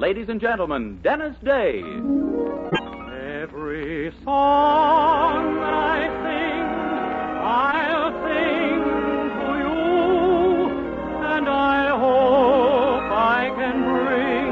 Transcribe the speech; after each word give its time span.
Ladies 0.00 0.30
and 0.30 0.40
gentlemen, 0.40 0.98
Dennis 1.02 1.36
Day. 1.44 1.82
Every 3.42 4.10
song 4.24 5.56
that 5.56 5.74
I 5.74 6.08
sing, 6.24 6.64
I'll 7.44 8.10
sing 8.24 8.80
to 9.40 9.50
you, 9.60 10.70
and 11.22 11.46
I 11.46 11.90
hope 11.90 13.12
I 13.12 13.52
can 13.54 13.76
bring 13.92 14.46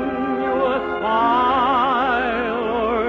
you 0.45 0.57
a 0.67 0.79
smile 1.01 2.69
or 2.85 3.09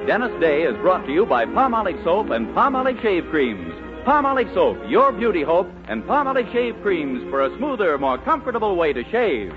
two. 0.00 0.06
Dennis 0.06 0.32
Day 0.40 0.62
is 0.62 0.74
brought 0.78 1.04
to 1.04 1.12
you 1.12 1.26
by 1.26 1.44
Palmolive 1.44 2.02
Soap 2.02 2.30
and 2.30 2.46
Palmolive 2.54 3.02
Shave 3.02 3.26
Creams. 3.28 3.69
Palmolive 4.04 4.52
Soap, 4.54 4.78
your 4.88 5.12
beauty 5.12 5.42
hope, 5.42 5.70
and 5.86 6.02
Palmolive 6.04 6.50
Shave 6.52 6.80
Creams 6.82 7.22
for 7.30 7.42
a 7.42 7.56
smoother, 7.58 7.98
more 7.98 8.16
comfortable 8.18 8.74
way 8.74 8.94
to 8.94 9.04
shave. 9.10 9.50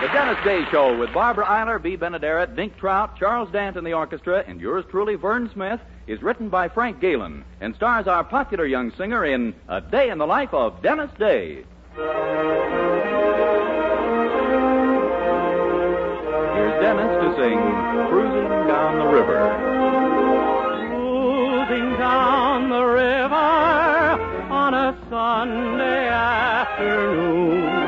The 0.00 0.08
Dennis 0.12 0.38
Day 0.44 0.62
Show 0.70 0.96
with 0.96 1.12
Barbara 1.12 1.44
Eiler, 1.44 1.82
Bea 1.82 1.96
Benaderet, 1.96 2.54
Dink 2.54 2.76
Trout, 2.78 3.16
Charles 3.18 3.50
Dant 3.50 3.76
in 3.76 3.82
the 3.82 3.92
orchestra, 3.92 4.44
and 4.46 4.60
yours 4.60 4.84
truly, 4.90 5.16
Vern 5.16 5.50
Smith, 5.52 5.80
is 6.06 6.22
written 6.22 6.48
by 6.48 6.68
Frank 6.68 7.00
Galen 7.00 7.44
and 7.60 7.74
stars 7.74 8.06
our 8.06 8.22
popular 8.22 8.64
young 8.64 8.92
singer 8.92 9.24
in 9.24 9.54
A 9.68 9.80
Day 9.80 10.10
in 10.10 10.18
the 10.18 10.26
Life 10.26 10.54
of 10.54 10.80
Dennis 10.82 11.10
Day. 11.18 11.64
Sing 17.36 17.60
Cruising 18.08 18.48
Down 18.66 18.98
the 18.98 19.06
River. 19.06 19.42
Cruising 20.88 21.96
down 21.96 22.68
the 22.70 22.82
river 22.82 23.34
on 24.50 24.74
a 24.74 24.96
Sunday 25.08 26.08
afternoon 26.08 27.79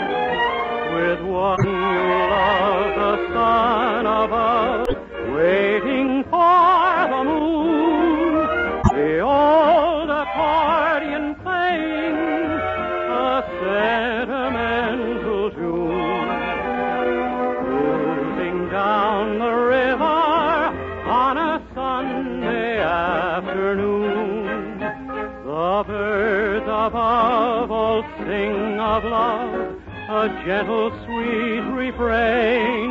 above 26.87 27.71
all 27.71 28.03
sing 28.19 28.81
of 28.81 29.05
love, 29.05 29.77
a 30.09 30.29
gentle, 30.45 30.91
sweet 31.05 31.61
refrain. 31.79 32.91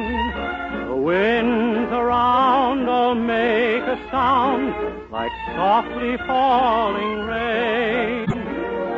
The 0.87 0.95
winds 0.95 1.91
around 1.91 2.87
all 2.87 3.15
make 3.15 3.83
a 3.83 3.97
sound 4.09 4.73
like 5.11 5.31
softly 5.55 6.15
falling 6.25 7.19
rain. 7.27 8.27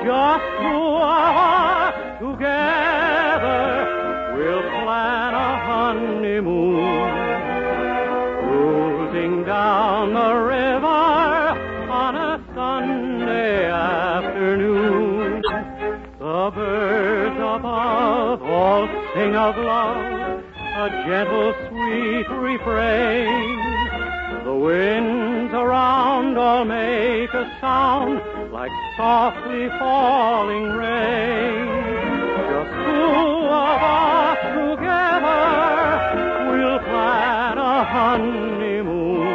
Just 0.06 0.44
of 0.62 0.94
us 1.02 1.96
together 2.20 3.66
will 4.38 4.62
plan 4.62 5.34
a 5.34 5.58
honeymoon. 5.66 6.73
Birds 16.54 17.36
above 17.36 18.42
all 18.44 18.88
sing 19.14 19.36
of 19.36 19.58
love, 19.58 20.44
a 20.78 20.90
gentle, 21.08 21.54
sweet 21.68 22.30
refrain. 22.30 23.60
The 24.44 24.54
winds 24.54 25.54
around 25.54 26.38
all 26.38 26.66
make 26.66 27.34
a 27.34 27.50
sound 27.60 28.22
like 28.52 28.72
softly 28.98 29.70
falling 29.80 30.70
rain. 30.72 31.66
Just 32.50 32.72
two 32.86 33.48
of 33.50 33.82
us 33.82 34.40
together 34.70 35.42
will 36.52 36.80
plan 36.80 37.58
a 37.58 37.84
honeymoon. 37.86 39.28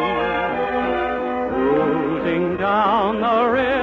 Cruising 1.50 2.56
down 2.58 3.20
the 3.20 3.44
river 3.50 3.77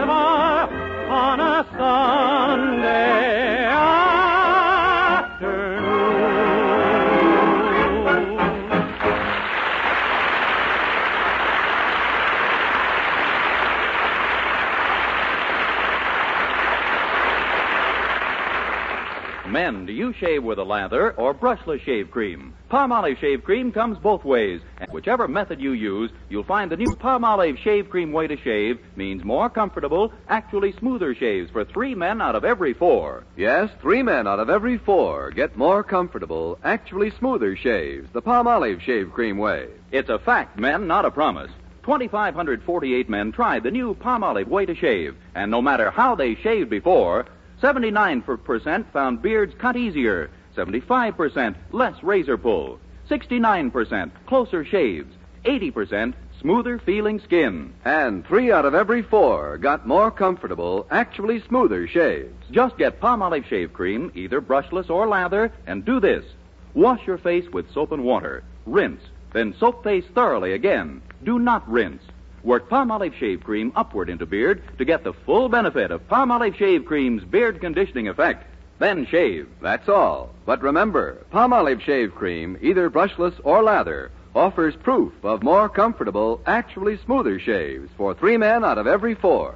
shave 20.19 20.43
with 20.43 20.59
a 20.59 20.63
lather 20.63 21.11
or 21.13 21.33
brushless 21.33 21.81
shave 21.81 22.11
cream? 22.11 22.53
Palmolive 22.69 23.19
shave 23.19 23.43
cream 23.43 23.71
comes 23.71 23.97
both 23.97 24.23
ways, 24.23 24.61
and 24.79 24.91
whichever 24.91 25.27
method 25.27 25.61
you 25.61 25.71
use, 25.71 26.11
you'll 26.29 26.43
find 26.43 26.71
the 26.71 26.77
new 26.77 26.95
Palmolive 26.95 27.57
shave 27.57 27.89
cream 27.89 28.11
way 28.11 28.27
to 28.27 28.37
shave 28.37 28.79
means 28.95 29.23
more 29.23 29.49
comfortable, 29.49 30.11
actually 30.27 30.73
smoother 30.73 31.13
shaves 31.15 31.51
for 31.51 31.65
three 31.65 31.95
men 31.95 32.21
out 32.21 32.35
of 32.35 32.45
every 32.45 32.73
four. 32.73 33.23
Yes, 33.37 33.69
three 33.81 34.03
men 34.03 34.27
out 34.27 34.39
of 34.39 34.49
every 34.49 34.77
four 34.77 35.31
get 35.31 35.57
more 35.57 35.83
comfortable, 35.83 36.59
actually 36.63 37.11
smoother 37.19 37.55
shaves 37.55 38.09
the 38.13 38.21
Palmolive 38.21 38.81
Shave 38.81 39.11
Cream 39.13 39.37
way. 39.37 39.67
It's 39.91 40.09
a 40.09 40.19
fact, 40.19 40.59
men, 40.59 40.87
not 40.87 41.05
a 41.05 41.11
promise. 41.11 41.51
2,548 41.85 43.09
men 43.09 43.31
tried 43.31 43.61
the 43.61 43.69
new 43.69 43.93
Palmolive 43.93 44.47
way 44.47 44.65
to 44.65 44.73
shave, 44.73 45.15
and 45.35 45.51
no 45.51 45.61
matter 45.61 45.91
how 45.91 46.15
they 46.15 46.33
shaved 46.33 46.67
before, 46.67 47.27
79% 47.61 48.85
found 48.91 49.21
beards 49.21 49.53
cut 49.57 49.75
easier, 49.75 50.29
75% 50.55 51.55
less 51.71 52.01
razor 52.03 52.37
pull, 52.37 52.79
69% 53.09 54.11
closer 54.25 54.65
shaves, 54.65 55.13
80% 55.45 56.13
smoother 56.41 56.79
feeling 56.79 57.19
skin. 57.19 57.73
And 57.83 58.25
three 58.25 58.51
out 58.51 58.65
of 58.65 58.75
every 58.75 59.01
four 59.01 59.57
got 59.57 59.87
more 59.87 60.11
comfortable, 60.11 60.85
actually 60.91 61.41
smoother 61.47 61.87
shaves. 61.87 62.33
Just 62.51 62.77
get 62.77 62.99
Palmolive 62.99 63.45
shave 63.47 63.73
cream, 63.73 64.11
either 64.15 64.41
brushless 64.41 64.89
or 64.89 65.07
lather, 65.07 65.51
and 65.65 65.85
do 65.85 65.99
this. 65.99 66.25
Wash 66.73 67.05
your 67.07 67.17
face 67.17 67.47
with 67.51 67.71
soap 67.71 67.91
and 67.91 68.03
water. 68.03 68.43
Rinse. 68.65 69.01
Then 69.33 69.55
soap 69.59 69.83
face 69.83 70.05
thoroughly 70.13 70.53
again. 70.53 71.01
Do 71.23 71.39
not 71.39 71.69
rinse. 71.69 72.03
Work 72.45 72.69
Palmolive 72.69 73.15
shave 73.15 73.43
cream 73.43 73.71
upward 73.75 74.07
into 74.07 74.27
beard 74.27 74.61
to 74.77 74.85
get 74.85 75.03
the 75.03 75.13
full 75.13 75.49
benefit 75.49 75.89
of 75.89 76.07
Palmolive 76.07 76.55
shave 76.55 76.85
cream's 76.85 77.23
beard 77.23 77.59
conditioning 77.59 78.07
effect. 78.07 78.45
Then 78.77 79.07
shave. 79.07 79.47
That's 79.61 79.89
all. 79.89 80.29
But 80.45 80.61
remember, 80.61 81.25
Palmolive 81.33 81.81
Shave 81.81 82.13
Cream, 82.13 82.57
either 82.61 82.91
brushless 82.91 83.33
or 83.43 83.63
lather, 83.63 84.11
offers 84.35 84.75
proof 84.75 85.13
of 85.23 85.41
more 85.41 85.69
comfortable, 85.69 86.39
actually 86.45 86.97
smoother 86.97 87.39
shaves 87.39 87.89
for 87.97 88.13
three 88.13 88.37
men 88.37 88.63
out 88.63 88.77
of 88.77 88.85
every 88.85 89.15
four. 89.15 89.55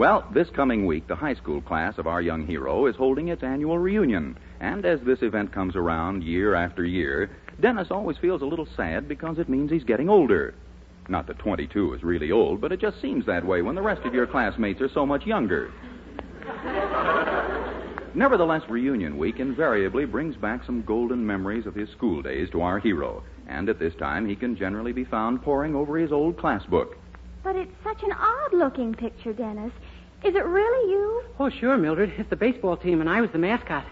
Well, 0.00 0.26
this 0.32 0.48
coming 0.48 0.86
week, 0.86 1.08
the 1.08 1.14
high 1.14 1.34
school 1.34 1.60
class 1.60 1.98
of 1.98 2.06
our 2.06 2.22
young 2.22 2.46
hero 2.46 2.86
is 2.86 2.96
holding 2.96 3.28
its 3.28 3.42
annual 3.42 3.78
reunion. 3.78 4.34
And 4.58 4.86
as 4.86 4.98
this 5.02 5.20
event 5.20 5.52
comes 5.52 5.76
around 5.76 6.24
year 6.24 6.54
after 6.54 6.86
year, 6.86 7.28
Dennis 7.60 7.88
always 7.90 8.16
feels 8.16 8.40
a 8.40 8.46
little 8.46 8.66
sad 8.78 9.06
because 9.08 9.38
it 9.38 9.50
means 9.50 9.70
he's 9.70 9.84
getting 9.84 10.08
older. 10.08 10.54
Not 11.10 11.26
that 11.26 11.38
22 11.38 11.92
is 11.92 12.02
really 12.02 12.32
old, 12.32 12.62
but 12.62 12.72
it 12.72 12.80
just 12.80 12.98
seems 13.02 13.26
that 13.26 13.44
way 13.44 13.60
when 13.60 13.74
the 13.74 13.82
rest 13.82 14.00
of 14.06 14.14
your 14.14 14.26
classmates 14.26 14.80
are 14.80 14.88
so 14.88 15.04
much 15.04 15.26
younger. 15.26 15.70
Nevertheless, 18.14 18.62
reunion 18.70 19.18
week 19.18 19.38
invariably 19.38 20.06
brings 20.06 20.34
back 20.34 20.64
some 20.64 20.80
golden 20.80 21.26
memories 21.26 21.66
of 21.66 21.74
his 21.74 21.90
school 21.90 22.22
days 22.22 22.48
to 22.52 22.62
our 22.62 22.78
hero. 22.78 23.22
And 23.48 23.68
at 23.68 23.78
this 23.78 23.94
time, 23.96 24.26
he 24.26 24.34
can 24.34 24.56
generally 24.56 24.92
be 24.92 25.04
found 25.04 25.42
poring 25.42 25.74
over 25.74 25.98
his 25.98 26.10
old 26.10 26.38
class 26.38 26.64
book. 26.64 26.96
But 27.42 27.56
it's 27.56 27.72
such 27.82 28.02
an 28.02 28.12
odd 28.12 28.52
looking 28.52 28.94
picture, 28.94 29.32
Dennis. 29.32 29.72
Is 30.24 30.34
it 30.34 30.44
really 30.44 30.90
you? 30.92 31.22
Oh, 31.38 31.48
sure, 31.48 31.78
Mildred. 31.78 32.12
It's 32.18 32.28
the 32.28 32.36
baseball 32.36 32.76
team, 32.76 33.00
and 33.00 33.08
I 33.08 33.22
was 33.22 33.30
the 33.30 33.38
mascot. 33.38 33.84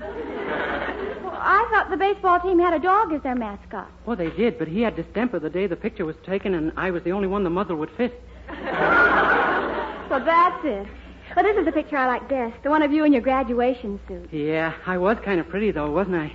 Well, 0.00 1.38
I 1.40 1.66
thought 1.70 1.88
the 1.90 1.96
baseball 1.96 2.40
team 2.40 2.58
had 2.58 2.74
a 2.74 2.80
dog 2.80 3.12
as 3.12 3.22
their 3.22 3.36
mascot. 3.36 3.88
Oh, 4.06 4.16
they 4.16 4.30
did, 4.30 4.58
but 4.58 4.66
he 4.66 4.82
had 4.82 4.96
distemper 4.96 5.38
the 5.38 5.48
day 5.48 5.68
the 5.68 5.76
picture 5.76 6.04
was 6.04 6.16
taken, 6.26 6.54
and 6.54 6.72
I 6.76 6.90
was 6.90 7.04
the 7.04 7.12
only 7.12 7.28
one 7.28 7.44
the 7.44 7.50
muzzle 7.50 7.76
would 7.76 7.90
fit. 7.96 8.20
well, 8.48 10.24
that's 10.24 10.64
it. 10.64 10.88
Well, 11.36 11.44
this 11.44 11.56
is 11.56 11.64
the 11.64 11.72
picture 11.72 11.96
I 11.96 12.06
like 12.08 12.28
best. 12.28 12.60
The 12.64 12.70
one 12.70 12.82
of 12.82 12.90
you 12.92 13.04
in 13.04 13.12
your 13.12 13.22
graduation 13.22 14.00
suit. 14.08 14.32
Yeah, 14.32 14.74
I 14.86 14.98
was 14.98 15.18
kind 15.24 15.38
of 15.38 15.48
pretty, 15.48 15.70
though, 15.70 15.92
wasn't 15.92 16.16
I? 16.16 16.32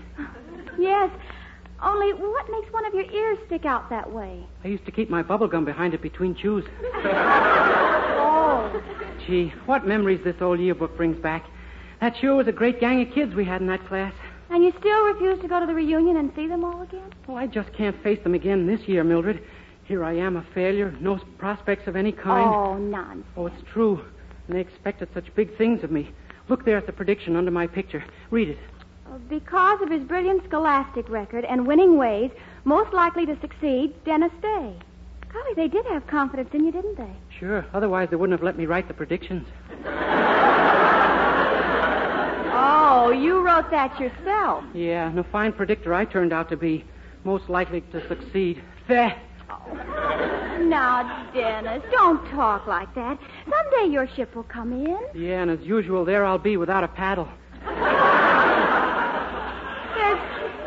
Yes. 0.79 1.11
Only, 1.83 2.13
what 2.13 2.49
makes 2.49 2.71
one 2.71 2.85
of 2.85 2.93
your 2.93 3.03
ears 3.11 3.37
stick 3.47 3.65
out 3.65 3.89
that 3.89 4.09
way? 4.13 4.45
I 4.63 4.69
used 4.69 4.85
to 4.85 4.91
keep 4.91 5.09
my 5.09 5.21
bubble 5.21 5.49
gum 5.49 5.65
behind 5.65 5.93
it 5.93 6.01
between 6.01 6.35
chews. 6.35 6.63
Oh. 9.25 9.31
Gee, 9.31 9.53
what 9.65 9.87
memories 9.87 10.21
this 10.23 10.41
old 10.41 10.59
yearbook 10.59 10.95
brings 10.95 11.17
back. 11.17 11.45
That 12.01 12.15
sure 12.17 12.35
was 12.35 12.47
a 12.47 12.51
great 12.51 12.79
gang 12.79 13.01
of 13.01 13.13
kids 13.13 13.33
we 13.33 13.45
had 13.45 13.61
in 13.61 13.67
that 13.67 13.85
class. 13.87 14.13
And 14.49 14.63
you 14.63 14.71
still 14.79 15.05
refuse 15.05 15.39
to 15.41 15.47
go 15.47 15.59
to 15.59 15.65
the 15.65 15.73
reunion 15.73 16.17
and 16.17 16.31
see 16.35 16.47
them 16.47 16.63
all 16.63 16.81
again? 16.81 17.11
Well, 17.27 17.37
I 17.37 17.47
just 17.47 17.73
can't 17.73 18.01
face 18.03 18.21
them 18.23 18.35
again 18.35 18.67
this 18.67 18.87
year, 18.87 19.03
Mildred. 19.03 19.41
Here 19.85 20.03
I 20.03 20.13
am, 20.13 20.35
a 20.35 20.45
failure, 20.53 20.93
no 20.99 21.19
prospects 21.37 21.87
of 21.87 21.95
any 21.95 22.11
kind. 22.11 22.47
Oh, 22.47 22.77
nonsense. 22.77 23.25
Oh, 23.35 23.47
it's 23.47 23.63
true. 23.71 24.03
And 24.47 24.55
they 24.55 24.61
expected 24.61 25.09
such 25.13 25.33
big 25.35 25.57
things 25.57 25.83
of 25.83 25.91
me. 25.91 26.11
Look 26.47 26.65
there 26.65 26.77
at 26.77 26.85
the 26.85 26.93
prediction 26.93 27.35
under 27.35 27.51
my 27.51 27.65
picture. 27.67 28.03
Read 28.29 28.49
it. 28.49 28.57
Uh, 29.07 29.17
because 29.29 29.81
of 29.81 29.89
his 29.89 30.03
brilliant 30.03 30.43
scholastic 30.45 31.09
record 31.09 31.45
and 31.45 31.65
winning 31.65 31.97
ways, 31.97 32.31
most 32.63 32.93
likely 32.93 33.25
to 33.25 33.39
succeed, 33.41 33.93
Dennis 34.05 34.31
Day. 34.41 34.75
Golly, 35.33 35.53
they 35.55 35.67
did 35.67 35.85
have 35.87 36.05
confidence 36.07 36.49
in 36.53 36.65
you, 36.65 36.71
didn't 36.71 36.97
they? 36.97 37.11
Sure. 37.39 37.65
Otherwise, 37.73 38.09
they 38.09 38.15
wouldn't 38.15 38.37
have 38.37 38.43
let 38.43 38.57
me 38.57 38.65
write 38.65 38.87
the 38.87 38.93
predictions. 38.93 39.47
Oh, 42.57 43.11
you 43.11 43.41
wrote 43.45 43.69
that 43.71 43.99
yourself. 43.99 44.63
Yeah, 44.73 45.09
and 45.09 45.19
a 45.19 45.23
fine 45.25 45.51
predictor 45.51 45.93
I 45.93 46.05
turned 46.05 46.31
out 46.31 46.49
to 46.49 46.57
be. 46.57 46.85
Most 47.23 47.49
likely 47.49 47.81
to 47.81 48.07
succeed. 48.07 48.63
There. 48.87 49.15
Now, 50.61 51.27
Dennis, 51.33 51.83
don't 51.91 52.23
talk 52.31 52.67
like 52.67 52.93
that. 52.95 53.19
Someday 53.43 53.91
your 53.91 54.07
ship 54.15 54.33
will 54.35 54.43
come 54.43 54.71
in. 54.73 54.97
Yeah, 55.13 55.41
and 55.41 55.51
as 55.51 55.59
usual, 55.61 56.05
there 56.05 56.23
I'll 56.25 56.37
be 56.37 56.55
without 56.57 56.83
a 56.83 56.87
paddle. 56.87 57.27
There's, 59.95 60.19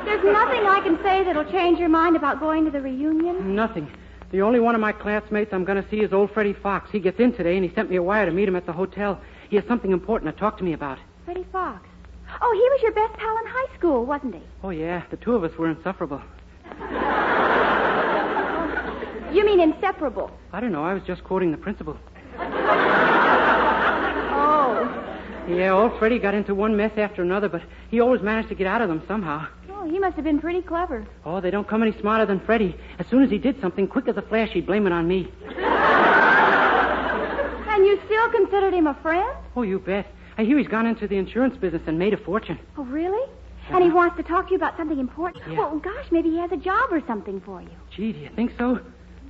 there's 0.04 0.24
nothing 0.24 0.66
I 0.66 0.80
can 0.82 0.98
say 1.02 1.24
that'll 1.24 1.50
change 1.50 1.78
your 1.78 1.88
mind 1.88 2.16
about 2.16 2.40
going 2.40 2.64
to 2.64 2.70
the 2.70 2.80
reunion. 2.80 3.54
Nothing. 3.54 3.90
The 4.30 4.42
only 4.42 4.60
one 4.60 4.74
of 4.74 4.80
my 4.80 4.92
classmates 4.92 5.52
I'm 5.52 5.64
going 5.64 5.82
to 5.82 5.88
see 5.90 5.98
is 5.98 6.12
old 6.12 6.30
Freddie 6.32 6.52
Fox. 6.52 6.90
He 6.90 7.00
gets 7.00 7.18
in 7.18 7.32
today, 7.32 7.56
and 7.56 7.64
he 7.64 7.74
sent 7.74 7.88
me 7.88 7.96
a 7.96 8.02
wire 8.02 8.26
to 8.26 8.32
meet 8.32 8.46
him 8.48 8.56
at 8.56 8.66
the 8.66 8.72
hotel. 8.72 9.20
He 9.48 9.56
has 9.56 9.64
something 9.66 9.90
important 9.90 10.34
to 10.34 10.38
talk 10.38 10.58
to 10.58 10.64
me 10.64 10.74
about. 10.74 10.98
Freddie 11.24 11.46
Fox. 11.50 11.86
Oh, 12.42 12.52
he 12.52 12.60
was 12.60 12.80
your 12.82 12.92
best 12.92 13.18
pal 13.18 13.38
in 13.38 13.46
high 13.46 13.78
school, 13.78 14.04
wasn't 14.04 14.34
he? 14.34 14.42
Oh, 14.62 14.70
yeah, 14.70 15.02
the 15.10 15.16
two 15.16 15.34
of 15.34 15.44
us 15.44 15.56
were 15.56 15.70
insufferable. 15.70 16.20
You 19.32 19.44
mean 19.44 19.60
inseparable? 19.60 20.30
I 20.52 20.60
don't 20.60 20.72
know, 20.72 20.84
I 20.84 20.94
was 20.94 21.02
just 21.02 21.22
quoting 21.22 21.50
the 21.50 21.58
principal. 21.58 21.98
Oh. 24.40 25.44
Yeah, 25.46 25.72
old 25.72 25.98
Freddie 25.98 26.18
got 26.18 26.34
into 26.34 26.54
one 26.54 26.76
mess 26.76 26.92
after 26.96 27.22
another, 27.22 27.48
but 27.48 27.62
he 27.90 28.00
always 28.00 28.22
managed 28.22 28.48
to 28.48 28.54
get 28.54 28.66
out 28.66 28.80
of 28.80 28.88
them 28.88 29.02
somehow. 29.06 29.46
Oh, 29.80 29.88
he 29.88 29.98
must 29.98 30.16
have 30.16 30.24
been 30.24 30.40
pretty 30.40 30.60
clever. 30.60 31.06
Oh, 31.24 31.40
they 31.40 31.50
don't 31.52 31.68
come 31.68 31.82
any 31.82 31.98
smarter 32.00 32.26
than 32.26 32.40
Freddie. 32.40 32.76
As 32.98 33.06
soon 33.10 33.22
as 33.22 33.30
he 33.30 33.38
did 33.38 33.60
something, 33.60 33.86
quick 33.86 34.08
as 34.08 34.16
a 34.16 34.22
flash, 34.22 34.50
he'd 34.50 34.66
blame 34.66 34.86
it 34.86 34.92
on 34.92 35.06
me. 35.06 35.32
And 37.70 37.86
you 37.86 38.00
still 38.06 38.28
considered 38.30 38.74
him 38.74 38.88
a 38.88 38.94
friend? 39.02 39.36
Oh, 39.54 39.62
you 39.62 39.78
bet. 39.78 40.06
I 40.36 40.42
hear 40.42 40.58
he's 40.58 40.66
gone 40.66 40.84
into 40.84 41.06
the 41.06 41.16
insurance 41.16 41.56
business 41.56 41.82
and 41.86 41.96
made 41.96 42.12
a 42.12 42.16
fortune. 42.16 42.58
Oh, 42.76 42.82
really? 42.84 43.22
Uh-huh. 43.22 43.76
And 43.76 43.84
he 43.84 43.90
wants 43.92 44.16
to 44.16 44.24
talk 44.24 44.46
to 44.46 44.50
you 44.50 44.56
about 44.56 44.76
something 44.76 44.98
important. 44.98 45.44
Yeah. 45.48 45.58
Well, 45.58 45.78
gosh, 45.78 46.06
maybe 46.10 46.28
he 46.28 46.38
has 46.38 46.50
a 46.50 46.56
job 46.56 46.90
or 46.90 47.00
something 47.06 47.40
for 47.42 47.62
you. 47.62 47.70
Gee, 47.94 48.12
do 48.12 48.18
you 48.18 48.30
think 48.34 48.50
so? 48.58 48.80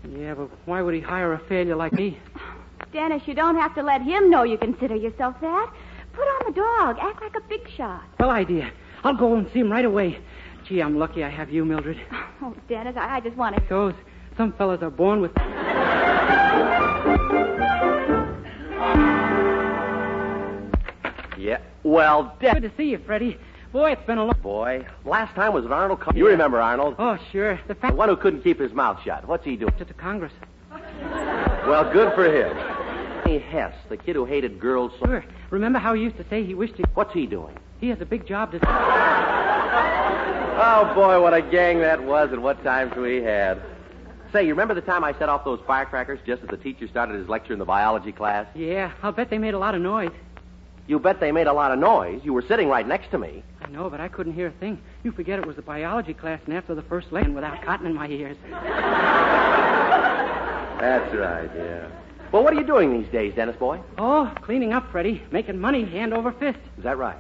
Yeah, 0.09 0.33
but 0.33 0.49
why 0.65 0.81
would 0.81 0.95
he 0.95 1.01
hire 1.01 1.35
a 1.35 1.39
failure 1.41 1.77
like 1.77 1.93
me? 1.93 2.19
Dennis, 2.93 3.21
you 3.27 3.35
don't 3.35 3.57
have 3.57 3.75
to 3.75 3.83
let 3.83 4.01
him 4.01 4.31
know 4.31 4.45
you 4.45 4.57
consider 4.57 4.97
yourself 4.97 5.37
that. 5.43 5.71
Put 6.15 6.23
on 6.23 6.47
the 6.47 6.53
dog. 6.53 6.97
Act 7.03 7.21
like 7.21 7.35
a 7.37 7.47
big 7.49 7.69
shot. 7.77 8.03
Well 8.19 8.31
idea. 8.31 8.71
I'll 9.05 9.17
go 9.17 9.35
and 9.35 9.47
see 9.53 9.59
him 9.61 9.71
right 9.71 9.85
away. 9.85 10.19
Gee, 10.69 10.81
I'm 10.83 10.99
lucky 10.99 11.25
I 11.25 11.31
have 11.31 11.51
you, 11.51 11.65
Mildred. 11.65 12.01
Oh, 12.41 12.55
Dennis, 12.69 12.95
I, 12.97 13.17
I 13.17 13.21
just 13.21 13.37
want 13.37 13.57
to. 13.57 13.63
Goes. 13.63 13.95
Some 14.37 14.53
fellas 14.53 14.81
are 14.81 14.91
born 14.91 15.21
with. 15.21 15.33
Yeah. 21.37 21.59
Well, 21.85 22.37
Good 22.41 22.63
to 22.63 22.71
see 22.77 22.91
you, 22.91 22.99
Freddie. 23.07 23.39
Boy, 23.73 23.93
it's 23.93 24.03
been 24.07 24.19
a 24.19 24.25
long. 24.25 24.35
Boy, 24.43 24.85
last 25.05 25.35
time 25.35 25.53
was 25.53 25.65
at 25.65 25.71
Arnold. 25.71 26.01
Co- 26.01 26.11
You 26.15 26.27
remember 26.27 26.61
Arnold? 26.61 26.97
Oh, 26.99 27.17
sure. 27.31 27.61
The 27.69 27.75
The 27.75 27.93
one 27.93 28.09
who 28.09 28.17
couldn't 28.17 28.43
keep 28.43 28.59
his 28.59 28.73
mouth 28.73 28.99
shut. 29.05 29.29
What's 29.29 29.45
he 29.45 29.57
doing? 29.57 29.73
to 29.79 29.85
the 29.85 29.95
Congress. 29.95 30.33
Well, 30.71 31.91
good 31.93 32.13
for 32.15 32.25
him. 32.25 32.57
Hey, 33.25 33.39
Hess, 33.39 33.75
the 33.89 33.97
kid 33.97 34.17
who 34.17 34.25
hated 34.25 34.59
girls 34.59 34.93
so. 35.01 35.07
Sure. 35.07 35.25
Remember 35.51 35.79
how 35.79 35.95
he 35.95 36.03
used 36.03 36.17
to 36.17 36.25
say 36.29 36.45
he 36.45 36.55
wished 36.55 36.75
he. 36.77 36.85
What's 36.95 37.13
he 37.13 37.27
doing? 37.27 37.57
He 37.81 37.89
has 37.91 38.01
a 38.01 38.07
big 38.07 38.27
job 38.27 38.53
to. 38.53 38.59
Oh, 40.61 40.93
boy, 40.93 41.23
what 41.23 41.35
a 41.35 41.41
gang 41.41 41.79
that 41.79 42.03
was 42.03 42.33
and 42.33 42.43
what 42.43 42.65
times 42.65 42.97
we 42.97 43.23
had. 43.23 43.63
Say, 44.33 44.43
you 44.43 44.51
remember 44.51 44.75
the 44.75 44.81
time 44.81 45.05
I 45.05 45.13
set 45.13 45.29
off 45.29 45.45
those 45.45 45.61
firecrackers 45.69 46.19
just 46.27 46.43
as 46.43 46.49
the 46.49 46.57
teacher 46.57 46.89
started 46.89 47.15
his 47.15 47.29
lecture 47.29 47.53
in 47.53 47.61
the 47.61 47.65
biology 47.65 48.11
class? 48.11 48.45
Yeah, 48.57 48.91
I'll 49.01 49.13
bet 49.13 49.31
they 49.31 49.39
made 49.39 49.55
a 49.55 49.59
lot 49.59 49.77
of 49.77 49.83
noise. 49.83 50.11
You 50.89 50.99
bet 50.99 51.21
they 51.21 51.31
made 51.31 51.47
a 51.47 51.53
lot 51.53 51.71
of 51.71 51.79
noise. 51.79 52.23
You 52.25 52.33
were 52.33 52.43
sitting 52.43 52.69
right 52.69 52.85
next 52.85 53.13
to 53.13 53.19
me. 53.19 53.45
I 53.63 53.69
know, 53.71 53.89
but 53.89 54.01
I 54.01 54.09
couldn't 54.09 54.33
hear 54.33 54.49
a 54.49 54.53
thing. 54.53 54.81
You 55.05 55.13
forget 55.13 55.39
it 55.39 55.47
was 55.47 55.55
the 55.55 55.63
biology 55.63 56.13
class, 56.13 56.41
and 56.47 56.57
after 56.57 56.75
the 56.75 56.83
first 56.83 57.13
lesson, 57.13 57.35
without 57.35 57.63
cotton 57.63 57.87
in 57.87 57.95
my 57.95 58.09
ears. 58.09 58.37
That's 60.81 61.15
right, 61.15 61.49
yeah. 61.55 61.89
Well, 62.33 62.43
what 62.43 62.53
are 62.53 62.57
you 62.57 62.67
doing 62.67 63.01
these 63.01 63.11
days, 63.13 63.33
Dennis 63.37 63.55
boy? 63.57 63.81
Oh, 63.97 64.35
cleaning 64.43 64.73
up, 64.73 64.91
Freddie. 64.91 65.23
Making 65.31 65.61
money 65.61 65.85
hand 65.85 66.13
over 66.13 66.33
fist. 66.33 66.59
Is 66.77 66.83
that 66.83 66.99
right? 66.99 67.19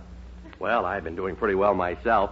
Well, 0.58 0.84
I've 0.84 1.04
been 1.04 1.14
doing 1.14 1.36
pretty 1.36 1.54
well 1.54 1.74
myself. 1.74 2.30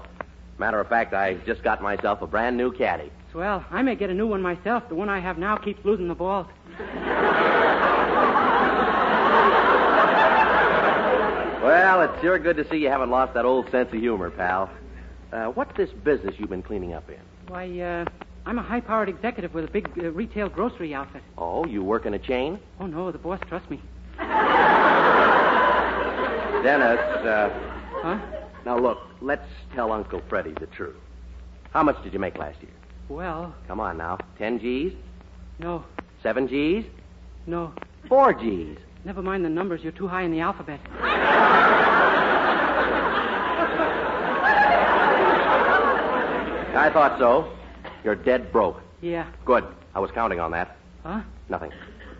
Matter 0.58 0.80
of 0.80 0.88
fact, 0.88 1.12
I 1.12 1.34
just 1.46 1.62
got 1.62 1.82
myself 1.82 2.22
a 2.22 2.26
brand 2.26 2.56
new 2.56 2.72
caddy. 2.72 3.10
Well, 3.34 3.62
I 3.70 3.82
may 3.82 3.94
get 3.96 4.08
a 4.08 4.14
new 4.14 4.26
one 4.26 4.40
myself. 4.40 4.88
The 4.88 4.94
one 4.94 5.10
I 5.10 5.20
have 5.20 5.36
now 5.36 5.56
keeps 5.56 5.84
losing 5.84 6.08
the 6.08 6.14
balls. 6.14 6.46
Well, 11.62 12.00
it's 12.02 12.20
sure 12.22 12.38
good 12.38 12.56
to 12.58 12.68
see 12.68 12.76
you 12.76 12.88
haven't 12.88 13.10
lost 13.10 13.34
that 13.34 13.44
old 13.44 13.68
sense 13.70 13.92
of 13.92 13.98
humor, 13.98 14.30
pal. 14.30 14.70
Uh, 15.32 15.46
what's 15.46 15.76
this 15.76 15.90
business 15.90 16.34
you've 16.38 16.48
been 16.48 16.62
cleaning 16.62 16.92
up 16.94 17.08
in? 17.10 17.18
Why, 17.48 17.80
uh, 17.80 18.04
I'm 18.46 18.58
a 18.58 18.62
high-powered 18.62 19.08
executive 19.08 19.52
with 19.52 19.64
a 19.64 19.70
big 19.70 19.90
uh, 19.98 20.10
retail 20.12 20.48
grocery 20.48 20.94
outfit. 20.94 21.22
Oh, 21.36 21.66
you 21.66 21.82
work 21.82 22.06
in 22.06 22.14
a 22.14 22.18
chain? 22.18 22.60
Oh, 22.78 22.86
no, 22.86 23.10
the 23.10 23.18
boss 23.18 23.40
trusts 23.48 23.68
me. 23.68 23.80
Dennis, 26.62 27.00
uh, 27.26 27.50
Huh? 28.02 28.18
Now 28.66 28.76
look, 28.76 28.98
let's 29.20 29.46
tell 29.76 29.92
Uncle 29.92 30.20
Freddie 30.28 30.52
the 30.58 30.66
truth. 30.66 30.96
How 31.70 31.84
much 31.84 32.02
did 32.02 32.12
you 32.12 32.18
make 32.18 32.36
last 32.36 32.60
year? 32.60 32.72
Well, 33.08 33.54
Come 33.68 33.78
on 33.78 33.96
now. 33.96 34.18
Ten 34.38 34.58
G's? 34.58 34.92
no, 35.60 35.84
Seven 36.22 36.48
G's? 36.48 36.84
no. 37.46 37.72
Four 38.08 38.34
G's? 38.34 38.76
Never 39.04 39.22
mind 39.22 39.44
the 39.44 39.48
numbers. 39.48 39.82
You're 39.84 39.92
too 39.92 40.08
high 40.08 40.22
in 40.22 40.32
the 40.32 40.40
alphabet. 40.40 40.80
I 46.78 46.90
thought 46.92 47.18
so. 47.18 47.50
You're 48.04 48.14
dead 48.16 48.52
broke. 48.52 48.80
Yeah. 49.00 49.26
Good. 49.44 49.64
I 49.94 50.00
was 50.00 50.10
counting 50.10 50.40
on 50.40 50.50
that. 50.52 50.76
Huh? 51.02 51.22
Nothing. 51.48 51.72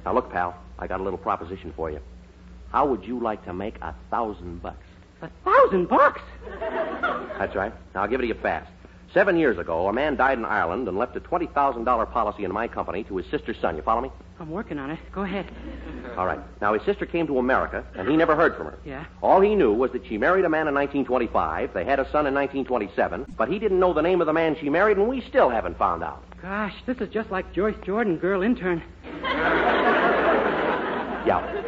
Now 0.05 0.15
look, 0.15 0.31
pal, 0.31 0.57
I 0.79 0.87
got 0.87 1.00
a 1.00 1.03
little 1.03 1.19
proposition 1.19 1.73
for 1.76 1.91
you. 1.91 2.00
How 2.73 2.87
would 2.87 3.05
you 3.05 3.21
like 3.21 3.45
to 3.45 3.53
make 3.53 3.76
a 3.83 3.95
thousand 4.11 4.62
bucks? 4.62 4.86
A 5.23 5.30
thousand 5.44 5.88
bucks? 5.88 6.20
That's 7.38 7.54
right. 7.54 7.73
Now 7.94 8.02
I'll 8.02 8.08
give 8.08 8.20
it 8.20 8.23
to 8.23 8.28
you 8.28 8.35
fast. 8.35 8.70
Seven 9.14 9.37
years 9.38 9.56
ago, 9.58 9.88
a 9.88 9.92
man 9.92 10.16
died 10.16 10.37
in 10.37 10.44
Ireland 10.44 10.88
and 10.88 10.99
left 10.99 11.16
a 11.16 11.20
twenty 11.20 11.46
thousand 11.46 11.85
dollar 11.85 12.04
policy 12.04 12.44
in 12.44 12.52
my 12.52 12.68
company 12.68 13.02
to 13.04 13.16
his 13.16 13.26
sister's 13.30 13.56
son. 13.61 13.76
You 13.76 13.82
follow 13.82 14.02
me? 14.02 14.11
I'm 14.38 14.50
working 14.50 14.78
on 14.78 14.90
it. 14.90 14.99
Go 15.12 15.23
ahead. 15.23 15.50
All 16.18 16.26
right. 16.26 16.38
Now 16.61 16.75
his 16.75 16.82
sister 16.82 17.06
came 17.06 17.26
to 17.28 17.38
America, 17.38 17.82
and 17.94 18.06
he 18.08 18.16
never 18.16 18.37
heard 18.37 18.54
from 18.56 18.66
her. 18.66 18.78
Yeah? 18.85 19.06
All 19.23 19.40
he 19.40 19.54
knew 19.54 19.73
was 19.73 19.92
that 19.92 20.04
she 20.06 20.18
married 20.18 20.44
a 20.44 20.49
man 20.50 20.68
in 20.68 20.75
1925. 20.75 21.73
They 21.73 21.85
had 21.85 21.99
a 21.99 22.04
son 22.11 22.26
in 22.26 22.35
1927, 22.35 23.35
but 23.38 23.49
he 23.49 23.58
didn't 23.58 23.80
know 23.80 23.94
the 23.94 24.02
name 24.02 24.20
of 24.20 24.26
the 24.26 24.35
man 24.35 24.54
she 24.61 24.68
married, 24.68 24.99
and 24.99 25.08
we 25.08 25.23
still 25.23 25.49
haven't 25.49 25.78
found 25.78 26.02
out. 26.04 26.23
Gosh, 26.42 26.75
this 26.85 26.99
is 26.99 27.08
just 27.08 27.30
like 27.30 27.50
Joyce 27.54 27.76
Jordan, 27.87 28.18
girl 28.18 28.42
intern. 28.42 28.82
Yeah. 31.26 31.62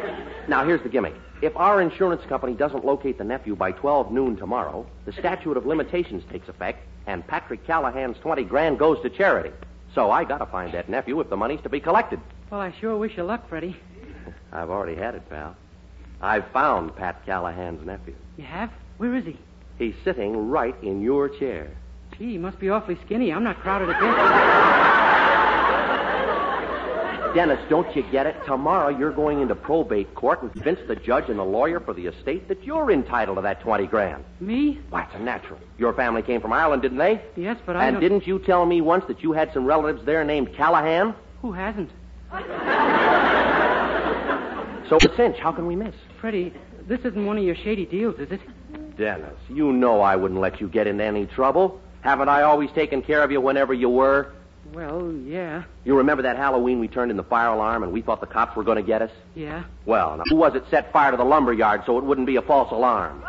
Now, 0.49 0.65
here's 0.65 0.81
the 0.81 0.89
gimmick. 0.89 1.13
If 1.43 1.55
our 1.55 1.79
insurance 1.79 2.25
company 2.25 2.55
doesn't 2.55 2.83
locate 2.83 3.19
the 3.19 3.23
nephew 3.23 3.55
by 3.55 3.71
12 3.71 4.11
noon 4.11 4.35
tomorrow, 4.35 4.83
the 5.05 5.13
statute 5.13 5.55
of 5.55 5.67
limitations 5.67 6.23
takes 6.31 6.49
effect, 6.49 6.79
and 7.05 7.25
Patrick 7.27 7.67
Callahan's 7.67 8.17
20 8.17 8.45
grand 8.45 8.79
goes 8.79 8.99
to 9.03 9.11
charity. 9.11 9.51
So 9.93 10.09
I 10.09 10.23
gotta 10.23 10.47
find 10.47 10.73
that 10.73 10.89
nephew 10.89 11.19
if 11.19 11.29
the 11.29 11.37
money's 11.37 11.61
to 11.61 11.69
be 11.69 11.79
collected. 11.79 12.19
Well, 12.49 12.59
I 12.59 12.73
sure 12.81 12.97
wish 12.97 13.15
you 13.15 13.23
luck, 13.23 13.47
Freddie. 13.47 13.77
I've 14.51 14.71
already 14.71 14.95
had 14.95 15.13
it, 15.13 15.29
pal. 15.29 15.55
I've 16.19 16.47
found 16.47 16.95
Pat 16.95 17.23
Callahan's 17.27 17.85
nephew. 17.85 18.15
You 18.37 18.45
have? 18.45 18.71
Where 18.97 19.15
is 19.15 19.25
he? 19.25 19.37
He's 19.77 19.95
sitting 20.03 20.49
right 20.49 20.75
in 20.81 21.03
your 21.03 21.29
chair. 21.29 21.69
Gee, 22.17 22.31
he 22.31 22.37
must 22.39 22.59
be 22.59 22.71
awfully 22.71 22.97
skinny. 23.05 23.31
I'm 23.31 23.43
not 23.43 23.59
crowded 23.59 23.89
a 23.89 23.93
bit. 23.93 24.88
Dennis, 27.33 27.59
don't 27.69 27.95
you 27.95 28.03
get 28.11 28.25
it? 28.25 28.35
Tomorrow 28.45 28.89
you're 28.89 29.11
going 29.11 29.41
into 29.41 29.53
probate 29.55 30.13
court 30.15 30.41
and 30.41 30.51
convince 30.51 30.79
the 30.87 30.95
judge 30.95 31.29
and 31.29 31.37
the 31.37 31.43
lawyer 31.43 31.79
for 31.79 31.93
the 31.93 32.07
estate 32.07 32.47
that 32.47 32.63
you're 32.63 32.91
entitled 32.91 33.37
to 33.37 33.41
that 33.43 33.61
20 33.61 33.85
grand. 33.87 34.23
Me? 34.39 34.79
Why, 34.89 35.03
it's 35.03 35.13
a 35.15 35.19
natural. 35.19 35.59
Your 35.77 35.93
family 35.93 36.21
came 36.23 36.41
from 36.41 36.53
Ireland, 36.53 36.81
didn't 36.81 36.97
they? 36.97 37.21
Yes, 37.35 37.57
but 37.65 37.75
I 37.75 37.85
and 37.85 37.95
don't... 37.95 38.01
didn't 38.01 38.25
you 38.25 38.39
tell 38.39 38.65
me 38.65 38.81
once 38.81 39.05
that 39.07 39.21
you 39.21 39.31
had 39.31 39.53
some 39.53 39.65
relatives 39.65 40.03
there 40.05 40.23
named 40.23 40.55
Callahan? 40.55 41.13
Who 41.41 41.51
hasn't? 41.51 41.91
So 44.89 44.97
cinch. 45.15 45.37
How 45.37 45.51
can 45.51 45.67
we 45.67 45.75
miss? 45.75 45.93
Freddie, 46.19 46.51
this 46.87 46.99
isn't 47.01 47.25
one 47.25 47.37
of 47.37 47.43
your 47.43 47.55
shady 47.55 47.85
deals, 47.85 48.19
is 48.19 48.31
it? 48.31 48.41
Dennis, 48.97 49.35
you 49.47 49.71
know 49.71 50.01
I 50.01 50.15
wouldn't 50.15 50.39
let 50.39 50.59
you 50.59 50.67
get 50.67 50.87
into 50.87 51.03
any 51.03 51.27
trouble. 51.27 51.79
Haven't 52.01 52.27
I 52.27 52.41
always 52.41 52.71
taken 52.71 53.01
care 53.01 53.21
of 53.23 53.31
you 53.31 53.39
whenever 53.39 53.73
you 53.73 53.89
were? 53.89 54.33
Well, 54.73 55.11
yeah. 55.25 55.63
You 55.83 55.97
remember 55.97 56.23
that 56.23 56.37
Halloween 56.37 56.79
we 56.79 56.87
turned 56.87 57.11
in 57.11 57.17
the 57.17 57.23
fire 57.23 57.49
alarm 57.49 57.83
and 57.83 57.91
we 57.91 58.01
thought 58.01 58.21
the 58.21 58.27
cops 58.27 58.55
were 58.55 58.63
going 58.63 58.77
to 58.77 58.83
get 58.83 59.01
us? 59.01 59.11
Yeah. 59.35 59.63
Well, 59.85 60.17
now, 60.17 60.23
who 60.29 60.35
was 60.35 60.53
it 60.55 60.63
set 60.69 60.91
fire 60.93 61.11
to 61.11 61.17
the 61.17 61.23
lumber 61.23 61.53
yard 61.53 61.81
so 61.85 61.97
it 61.97 62.03
wouldn't 62.03 62.27
be 62.27 62.35
a 62.35 62.41
false 62.41 62.71
alarm? 62.71 63.23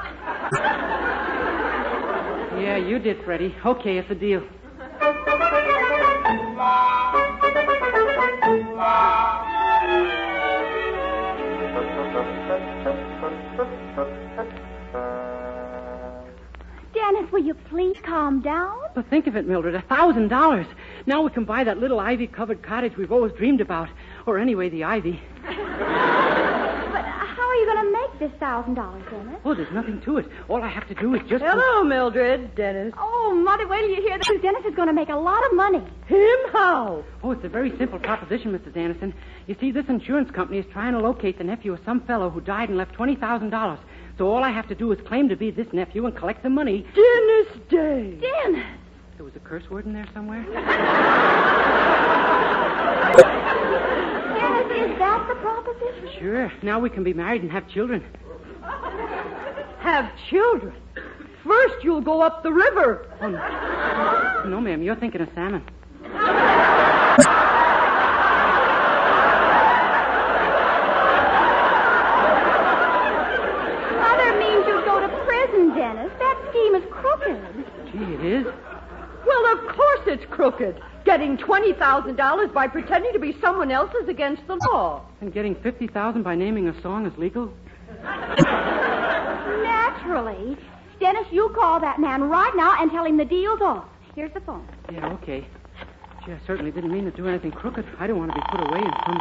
Yeah, 2.61 2.77
you 2.77 2.99
did, 2.99 3.25
Freddie. 3.25 3.55
Okay, 3.65 3.97
it's 3.97 4.11
a 4.11 4.15
deal. 4.15 4.43
Dennis, 16.93 17.33
will 17.33 17.43
you 17.43 17.55
please 17.55 17.97
calm 18.05 18.41
down? 18.41 18.77
But 18.95 19.09
think 19.09 19.27
of 19.27 19.37
it, 19.37 19.47
Mildred. 19.47 19.75
A 19.75 19.83
thousand 19.83 20.29
dollars. 20.29 20.67
Now 21.07 21.23
we 21.23 21.31
can 21.31 21.45
buy 21.45 21.65
that 21.65 21.79
little 21.79 22.01
ivy 22.01 22.27
covered 22.27 22.63
cottage 22.63 22.97
we've 22.97 23.13
always 23.13 23.33
dreamed 23.33 23.61
about. 23.61 23.89
Or 24.27 24.39
anyway, 24.39 24.69
the 24.69 24.85
ivy. 24.85 25.21
But 26.91 27.05
how 27.05 27.49
are 27.49 27.55
you 27.55 27.67
going 27.67 27.85
to 27.87 27.93
make 27.93 28.19
this 28.19 28.41
thousand 28.41 28.75
dollars, 28.75 29.05
Dennis? 29.09 29.41
Oh, 29.45 29.55
there's 29.55 29.73
nothing 29.73 30.01
to 30.03 30.19
it. 30.19 30.27
All 30.49 30.61
I 30.61 30.67
have 30.69 30.89
to 30.89 30.95
do 30.95 31.15
is 31.15 31.23
just. 31.29 31.45
Hello, 31.45 31.85
Mildred. 31.85 32.55
Dennis. 32.57 32.93
Oh, 32.99 33.41
Mother, 33.45 33.69
wait 33.69 33.83
till 33.83 33.91
you 33.91 34.03
hear 34.03 34.19
this. 34.19 34.27
Dennis 34.43 34.65
is 34.67 34.75
going 34.75 34.89
to 34.89 34.93
make 34.93 35.09
a 35.09 35.17
lot 35.17 35.45
of 35.47 35.55
money. 35.57 35.79
Him 36.07 36.39
how? 36.53 37.05
Oh, 37.23 37.31
it's 37.31 37.45
a 37.45 37.49
very 37.49 37.71
simple 37.79 38.01
proposition, 38.01 38.51
Mrs. 38.53 38.77
Anderson. 38.77 39.15
You 39.47 39.55
see, 39.61 39.71
this 39.71 39.87
insurance 39.89 40.31
company 40.33 40.59
is 40.59 40.67
trying 40.73 40.93
to 40.95 40.99
locate 40.99 41.39
the 41.39 41.45
nephew 41.45 41.73
of 41.73 41.79
some 41.85 42.01
fellow 42.03 42.29
who 42.29 42.41
died 42.41 42.69
and 42.71 42.77
left 42.77 42.97
$20,000. 42.97 43.79
So 44.19 44.29
all 44.29 44.43
I 44.43 44.51
have 44.51 44.67
to 44.69 44.75
do 44.75 44.91
is 44.91 44.99
claim 45.07 45.29
to 45.29 45.37
be 45.37 45.51
this 45.53 45.69
nephew 45.73 46.07
and 46.07 46.15
collect 46.17 46.43
the 46.43 46.51
money. 46.51 46.85
Dennis 46.95 47.69
Day. 47.69 48.19
Dennis! 48.21 48.67
There 49.21 49.27
was 49.27 49.37
a 49.37 49.41
curse 49.41 49.69
word 49.69 49.85
in 49.85 49.93
there 49.93 50.09
somewhere? 50.15 50.41
yes, 50.41 50.65
is 54.73 54.99
that 54.99 55.29
the 55.29 55.35
proposition? 55.43 56.09
Sure. 56.19 56.51
Now 56.63 56.79
we 56.79 56.89
can 56.89 57.05
be 57.05 57.13
married 57.13 57.43
and 57.43 57.53
have 57.53 57.69
children. 57.69 58.03
Have 59.81 60.11
children. 60.31 60.73
First, 61.45 61.85
you'll 61.85 62.01
go 62.01 62.23
up 62.23 62.43
the 62.43 62.51
river. 62.51 63.11
Oh, 63.21 63.29
no. 63.29 64.45
no, 64.49 64.59
ma'am. 64.59 64.83
You're 64.83 64.97
thinking 64.97 65.21
of 65.21 65.29
salmon. 65.35 65.63
Mother 66.01 66.23
means 74.39 74.65
you'll 74.67 74.85
go 74.87 74.99
to 74.99 75.09
prison, 75.27 75.75
Dennis 75.75 76.11
scheme 76.51 76.75
is 76.75 76.85
crooked. 76.91 77.37
Gee, 77.93 78.15
it 78.15 78.25
is. 78.25 78.47
Well, 79.27 79.59
of 79.59 79.77
course 79.77 80.01
it's 80.07 80.25
crooked. 80.41 80.81
Getting 81.05 81.37
$20,000 81.37 82.55
by 82.55 82.67
pretending 82.67 83.13
to 83.13 83.19
be 83.19 83.37
someone 83.43 83.71
else 83.71 83.91
is 84.03 84.09
against 84.09 84.47
the 84.47 84.59
law. 84.71 85.03
And 85.21 85.35
getting 85.35 85.55
50000 85.55 86.23
by 86.23 86.35
naming 86.35 86.67
a 86.67 86.81
song 86.81 87.05
is 87.05 87.13
legal? 87.19 87.53
Naturally. 89.63 90.57
Dennis, 90.99 91.27
you 91.31 91.51
call 91.55 91.79
that 91.81 92.01
man 92.01 92.23
right 92.23 92.53
now 92.57 92.81
and 92.81 92.91
tell 92.91 93.05
him 93.05 93.19
the 93.19 93.27
deal's 93.27 93.61
off. 93.61 93.85
Here's 94.15 94.33
the 94.33 94.41
phone. 94.41 94.67
Yeah, 94.91 95.13
okay. 95.13 95.47
Gee, 96.25 96.33
I 96.33 96.39
certainly 96.47 96.71
didn't 96.71 96.91
mean 96.91 97.05
to 97.05 97.11
do 97.11 97.29
anything 97.29 97.51
crooked. 97.53 97.85
I 97.99 98.07
don't 98.07 98.17
want 98.17 98.31
to 98.31 98.37
be 98.37 98.43
put 98.51 98.61
away 98.67 98.79
in 98.79 98.91
some... 99.05 99.21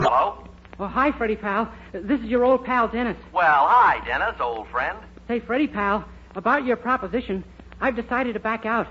Hello? 0.00 0.48
Oh, 0.78 0.86
hi, 0.86 1.12
Freddie, 1.12 1.36
pal. 1.36 1.70
This 1.92 2.20
is 2.20 2.26
your 2.26 2.44
old 2.44 2.64
pal, 2.64 2.88
Dennis. 2.88 3.18
Well, 3.34 3.66
hi, 3.68 4.02
Dennis, 4.06 4.36
old 4.40 4.66
friend. 4.68 4.98
Say, 5.28 5.40
Freddie, 5.40 5.68
pal, 5.68 6.06
about 6.36 6.64
your 6.64 6.76
proposition, 6.76 7.44
I've 7.82 7.96
decided 7.96 8.32
to 8.32 8.40
back 8.40 8.64
out. 8.64 8.88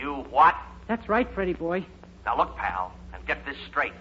You 0.00 0.24
what? 0.30 0.56
That's 0.88 1.08
right, 1.10 1.28
Freddie 1.34 1.52
boy. 1.52 1.84
Now 2.24 2.38
look, 2.38 2.56
pal, 2.56 2.92
and 3.12 3.26
get 3.26 3.44
this 3.44 3.56
straight. 3.68 3.92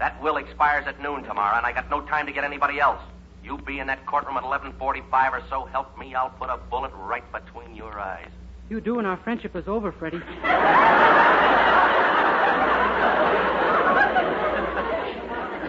That 0.00 0.20
will 0.20 0.36
expires 0.36 0.84
at 0.88 1.00
noon 1.00 1.22
tomorrow, 1.22 1.56
and 1.56 1.64
I 1.64 1.70
got 1.70 1.88
no 1.88 2.00
time 2.00 2.26
to 2.26 2.32
get 2.32 2.42
anybody 2.42 2.80
else. 2.80 3.00
You 3.44 3.58
be 3.58 3.78
in 3.78 3.86
that 3.86 4.04
courtroom 4.04 4.36
at 4.36 4.42
11:45 4.42 5.32
or 5.32 5.42
so. 5.48 5.66
Help 5.66 5.96
me, 5.96 6.12
I'll 6.14 6.30
put 6.30 6.50
a 6.50 6.56
bullet 6.56 6.90
right 6.96 7.22
between 7.30 7.76
your 7.76 8.00
eyes. 8.00 8.30
You 8.68 8.80
do, 8.80 8.98
and 8.98 9.06
our 9.06 9.16
friendship 9.18 9.54
is 9.54 9.68
over, 9.68 9.92
Freddie. 9.92 10.18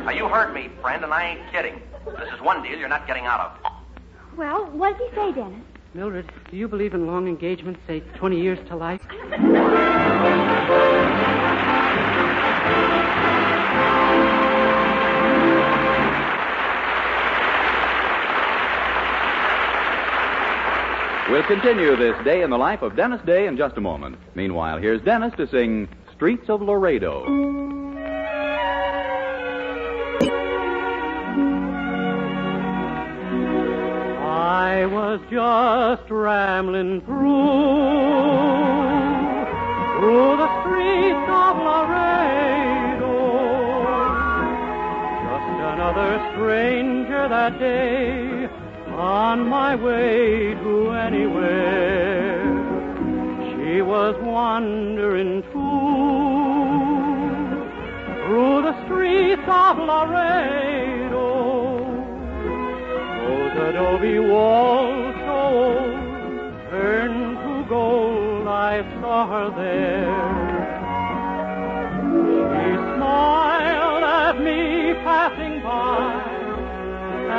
Now 0.03 0.11
you 0.11 0.27
heard 0.27 0.53
me, 0.53 0.69
friend, 0.81 1.03
and 1.03 1.13
I 1.13 1.25
ain't 1.25 1.51
kidding. 1.51 1.79
This 2.17 2.33
is 2.33 2.41
one 2.41 2.63
deal 2.63 2.79
you're 2.79 2.89
not 2.89 3.05
getting 3.05 3.25
out 3.25 3.39
of. 3.39 3.71
Well, 4.35 4.65
what 4.71 4.97
did 4.97 5.09
he 5.09 5.15
say, 5.15 5.31
Dennis? 5.31 5.61
Mildred, 5.95 6.29
do 6.51 6.57
you 6.57 6.67
believe 6.67 6.93
in 6.93 7.07
long 7.07 7.25
engagements, 7.25 7.79
say 7.87 8.01
20 8.01 8.41
years 8.41 8.59
to 8.67 8.75
life? 8.75 8.99
We'll 21.29 21.43
continue 21.43 21.95
this 21.95 22.21
day 22.25 22.41
in 22.41 22.49
the 22.49 22.57
life 22.57 22.81
of 22.81 22.97
Dennis 22.97 23.21
Day 23.25 23.47
in 23.47 23.55
just 23.55 23.77
a 23.77 23.81
moment. 23.81 24.17
Meanwhile, 24.35 24.79
here's 24.79 25.01
Dennis 25.01 25.33
to 25.37 25.47
sing 25.47 25.87
Streets 26.13 26.49
of 26.49 26.61
Laredo. 26.61 27.84
I 34.75 34.85
was 34.87 35.21
just 35.31 36.11
rambling 36.11 36.99
through, 37.05 37.15
through 39.95 40.35
the 40.35 40.49
streets 40.59 41.27
of 41.31 41.53
Laredo. 41.69 43.15
Just 45.23 45.49
another 45.73 46.11
stranger 46.33 47.23
that 47.29 47.57
day 47.57 48.49
on 48.91 49.47
my 49.47 49.75
way 49.77 50.55
to 50.55 50.91
anywhere. 50.91 52.43
She 53.51 53.81
was 53.81 54.15
wandering 54.21 55.41
too 55.53 55.85
through 58.27 58.61
the 58.67 58.75
streets 58.83 59.47
of 59.47 59.77
Laredo. 59.77 60.74
Adobe 63.65 64.19
walls 64.19 65.15
so 65.25 65.37
old 65.63 65.95
turned 66.69 67.37
to 67.37 67.65
gold. 67.67 68.47
I 68.47 68.83
saw 69.01 69.27
her 69.33 69.49
there. 69.57 70.15
She 72.53 72.67
smiled 72.95 74.03
at 74.03 74.35
me 74.39 74.93
passing 75.03 75.63
by, 75.63 76.13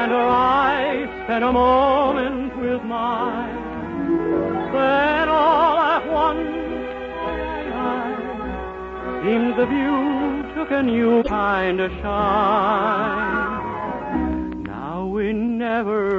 and 0.01 0.11
her 0.11 0.29
eyes 0.29 1.09
spent 1.25 1.45
a 1.45 1.53
moment 1.53 2.57
with 2.59 2.83
mine. 2.83 3.55
Then 4.73 5.29
all 5.29 5.79
at 5.79 6.05
once, 6.11 6.49
I, 7.73 8.03
seems 9.23 9.55
the 9.57 9.67
view 9.67 10.43
took 10.57 10.71
a 10.73 10.83
new 10.83 11.23
kind 11.23 11.81
of 11.81 11.93
shine. 12.03 13.65
Now 14.65 15.07
we 15.07 15.33
never 15.33 16.16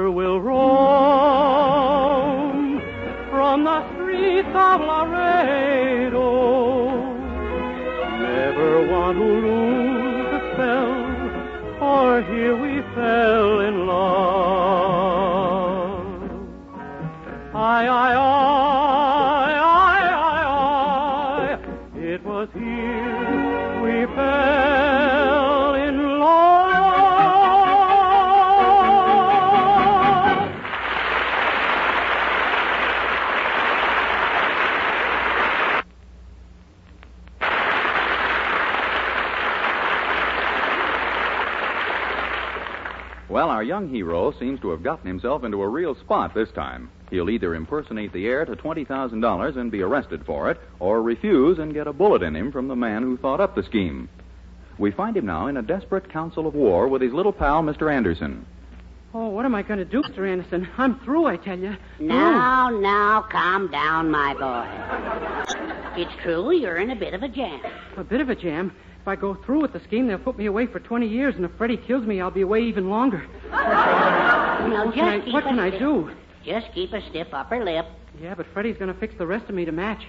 young 43.78 43.88
hero 43.88 44.32
seems 44.40 44.58
to 44.58 44.70
have 44.70 44.82
gotten 44.82 45.06
himself 45.06 45.44
into 45.44 45.62
a 45.62 45.68
real 45.68 45.94
spot 45.94 46.34
this 46.34 46.48
time. 46.50 46.90
He'll 47.10 47.30
either 47.30 47.54
impersonate 47.54 48.12
the 48.12 48.26
heir 48.26 48.44
to 48.44 48.56
$20,000 48.56 49.56
and 49.56 49.70
be 49.70 49.82
arrested 49.82 50.26
for 50.26 50.50
it, 50.50 50.58
or 50.80 51.00
refuse 51.00 51.60
and 51.60 51.72
get 51.72 51.86
a 51.86 51.92
bullet 51.92 52.24
in 52.24 52.34
him 52.34 52.50
from 52.50 52.66
the 52.66 52.74
man 52.74 53.04
who 53.04 53.16
thought 53.16 53.40
up 53.40 53.54
the 53.54 53.62
scheme. 53.62 54.08
We 54.78 54.90
find 54.90 55.16
him 55.16 55.26
now 55.26 55.46
in 55.46 55.58
a 55.58 55.62
desperate 55.62 56.10
council 56.10 56.48
of 56.48 56.56
war 56.56 56.88
with 56.88 57.02
his 57.02 57.12
little 57.12 57.32
pal, 57.32 57.62
Mr. 57.62 57.88
Anderson. 57.88 58.44
Oh, 59.14 59.28
what 59.28 59.44
am 59.44 59.54
I 59.54 59.62
going 59.62 59.78
to 59.78 59.84
do, 59.84 60.02
Mr. 60.02 60.28
Anderson? 60.28 60.68
I'm 60.76 60.98
through, 61.04 61.26
I 61.26 61.36
tell 61.36 61.58
you. 61.58 61.76
Now, 62.00 62.70
now, 62.70 63.28
calm 63.30 63.70
down, 63.70 64.10
my 64.10 64.34
boy. 64.34 66.02
It's 66.02 66.12
true 66.24 66.50
you're 66.50 66.78
in 66.78 66.90
a 66.90 66.96
bit 66.96 67.14
of 67.14 67.22
a 67.22 67.28
jam. 67.28 67.60
A 67.96 68.02
bit 68.02 68.20
of 68.20 68.28
a 68.28 68.34
jam. 68.34 68.74
If 69.08 69.12
I 69.12 69.16
go 69.22 69.38
through 69.46 69.62
with 69.62 69.72
the 69.72 69.80
scheme, 69.84 70.06
they'll 70.06 70.18
put 70.18 70.36
me 70.36 70.44
away 70.44 70.66
for 70.66 70.80
20 70.80 71.08
years, 71.08 71.34
and 71.34 71.42
if 71.42 71.50
Freddie 71.56 71.78
kills 71.78 72.04
me, 72.04 72.20
I'll 72.20 72.30
be 72.30 72.42
away 72.42 72.60
even 72.64 72.90
longer. 72.90 73.26
Now, 73.50 74.84
What 74.84 74.94
can 74.94 75.04
I, 75.06 75.32
what 75.32 75.44
can 75.44 75.58
I 75.58 75.70
do? 75.70 76.10
Just 76.44 76.66
keep 76.74 76.92
a 76.92 77.00
stiff 77.08 77.28
upper 77.32 77.64
lip. 77.64 77.86
Yeah, 78.20 78.34
but 78.34 78.44
Freddie's 78.52 78.76
going 78.76 78.92
to 78.92 79.00
fix 79.00 79.14
the 79.16 79.26
rest 79.26 79.48
of 79.48 79.54
me 79.54 79.64
to 79.64 79.72
match. 79.72 80.02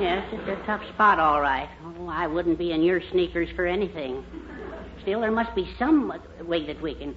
Yes, 0.00 0.26
it's 0.32 0.48
a 0.48 0.60
tough 0.66 0.82
spot, 0.92 1.20
all 1.20 1.40
right. 1.40 1.68
Oh, 1.84 2.08
I 2.08 2.26
wouldn't 2.26 2.58
be 2.58 2.72
in 2.72 2.82
your 2.82 3.00
sneakers 3.12 3.48
for 3.54 3.64
anything. 3.64 4.24
Still, 5.02 5.20
there 5.20 5.30
must 5.30 5.54
be 5.54 5.72
some 5.78 6.12
way 6.40 6.66
that 6.66 6.82
we 6.82 6.96
can. 6.96 7.14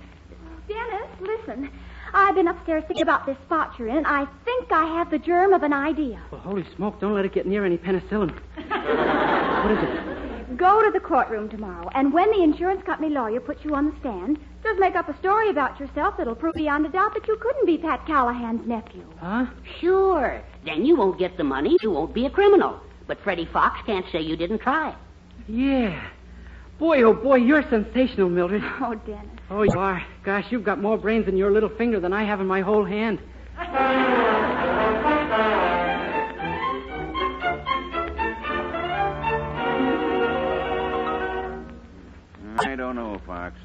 Dennis, 0.67 1.09
listen. 1.21 1.71
I've 2.13 2.35
been 2.35 2.47
upstairs 2.47 2.83
thinking 2.87 3.03
about 3.03 3.25
this 3.25 3.37
spot 3.45 3.73
you're 3.77 3.87
in, 3.87 3.97
and 3.97 4.07
I 4.07 4.25
think 4.45 4.71
I 4.71 4.85
have 4.97 5.11
the 5.11 5.19
germ 5.19 5.53
of 5.53 5.63
an 5.63 5.73
idea. 5.73 6.21
Well, 6.31 6.41
holy 6.41 6.65
smoke, 6.75 6.99
don't 6.99 7.13
let 7.13 7.25
it 7.25 7.33
get 7.33 7.45
near 7.45 7.65
any 7.65 7.77
penicillin. 7.77 8.31
what 8.55 9.71
is 9.71 9.77
it? 9.83 10.57
Go 10.57 10.81
to 10.83 10.91
the 10.91 10.99
courtroom 10.99 11.49
tomorrow, 11.49 11.89
and 11.93 12.11
when 12.13 12.31
the 12.31 12.41
insurance 12.41 12.81
company 12.85 13.09
lawyer 13.09 13.39
puts 13.39 13.63
you 13.63 13.75
on 13.75 13.91
the 13.91 13.99
stand, 13.99 14.39
just 14.63 14.79
make 14.79 14.95
up 14.95 15.07
a 15.07 15.17
story 15.19 15.49
about 15.49 15.79
yourself 15.79 16.15
that'll 16.17 16.35
prove 16.35 16.55
beyond 16.55 16.85
a 16.85 16.89
doubt 16.89 17.13
that 17.13 17.27
you 17.27 17.37
couldn't 17.39 17.65
be 17.65 17.77
Pat 17.77 18.05
Callahan's 18.07 18.65
nephew. 18.67 19.05
Huh? 19.19 19.45
Sure. 19.79 20.41
Then 20.65 20.85
you 20.85 20.95
won't 20.95 21.19
get 21.19 21.37
the 21.37 21.43
money. 21.43 21.77
You 21.81 21.91
won't 21.91 22.13
be 22.13 22.25
a 22.25 22.29
criminal. 22.29 22.79
But 23.07 23.19
Freddie 23.23 23.47
Fox 23.53 23.79
can't 23.85 24.05
say 24.11 24.21
you 24.21 24.35
didn't 24.35 24.59
try. 24.59 24.95
Yeah. 25.47 26.09
Boy, 26.79 27.01
oh 27.01 27.13
boy, 27.13 27.37
you're 27.37 27.63
sensational, 27.69 28.29
Mildred. 28.29 28.63
Oh, 28.79 28.93
Dennis. 28.93 29.25
Oh, 29.49 29.63
you 29.63 29.79
are. 29.79 30.05
Gosh, 30.23 30.45
you've 30.51 30.63
got 30.63 30.79
more 30.81 30.97
brains 30.97 31.27
in 31.27 31.35
your 31.37 31.51
little 31.51 31.69
finger 31.69 31.99
than 31.99 32.13
I 32.13 32.23
have 32.23 32.39
in 32.39 32.47
my 32.47 32.61
whole 32.61 32.85
hand. 32.85 33.19
I 42.59 42.75
don't 42.75 42.95
know, 42.95 43.19
Fox. 43.25 43.55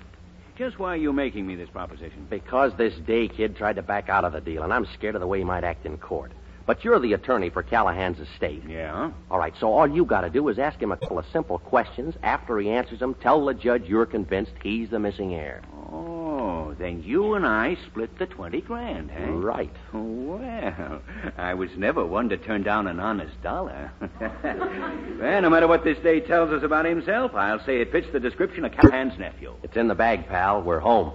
Just 0.57 0.78
why 0.78 0.95
are 0.95 0.97
you 0.97 1.12
making 1.12 1.47
me 1.47 1.54
this 1.57 1.69
proposition? 1.69 2.26
Because 2.31 2.73
this 2.78 2.95
day 3.07 3.28
kid 3.28 3.57
tried 3.57 3.76
to 3.76 3.83
back 3.83 4.09
out 4.09 4.25
of 4.25 4.33
the 4.33 4.40
deal, 4.40 4.62
and 4.62 4.73
I'm 4.73 4.87
scared 4.95 5.14
of 5.14 5.21
the 5.21 5.26
way 5.26 5.38
he 5.38 5.45
might 5.45 5.64
act 5.64 5.85
in 5.85 5.99
court. 5.99 6.33
But 6.66 6.85
you're 6.85 7.00
the 7.00 7.12
attorney 7.14 7.50
for 7.50 7.62
Callahan's 7.62 8.19
estate. 8.21 8.62
Yeah? 8.69 9.11
All 9.31 9.38
right, 9.38 9.54
so 9.59 9.73
all 9.73 9.87
you 9.88 10.04
got 10.04 10.23
to 10.23 10.31
do 10.31 10.49
is 10.49 10.59
ask 10.59 10.81
him 10.81 10.92
a 10.92 10.97
couple 10.97 11.19
of 11.19 11.26
simple 11.33 11.59
questions. 11.59 12.14
After 12.23 12.59
he 12.59 12.71
answers 12.71 13.00
them, 13.00 13.14
tell 13.14 13.45
the 13.45 13.54
judge 13.54 13.85
you're 13.85 14.07
convinced 14.07 14.52
he's 14.62 14.90
the 14.90 14.99
missing 14.99 15.35
heir. 15.35 15.62
Oh, 15.92 16.75
then 16.78 17.02
you 17.02 17.35
and 17.35 17.47
I 17.47 17.76
split 17.87 18.19
the 18.19 18.26
20 18.26 18.61
grand, 18.62 19.11
eh? 19.11 19.26
Right. 19.28 19.73
Well, 19.92 21.02
I 21.37 21.54
was 21.54 21.71
never 21.76 22.07
one 22.07 22.28
to 22.31 22.37
turn 22.38 22.62
down 22.62 22.87
an 22.87 22.99
honest 22.99 23.40
dollar. 23.42 23.90
well, 25.21 25.42
no 25.42 25.50
matter 25.50 25.66
what 25.66 25.84
this 25.84 25.99
day 25.99 26.21
tells 26.21 26.50
us 26.50 26.63
about 26.63 26.87
himself, 26.87 27.34
I'll 27.34 27.65
say 27.65 27.80
it 27.80 27.93
fits 27.93 28.06
the 28.13 28.21
description 28.21 28.65
of 28.65 28.73
Callahan's 28.73 29.19
nephew. 29.19 29.54
It's 29.63 29.76
in 29.76 29.89
the 29.89 29.95
bag, 29.95 30.28
pal. 30.28 30.63
We're 30.63 30.80
home. 30.80 31.13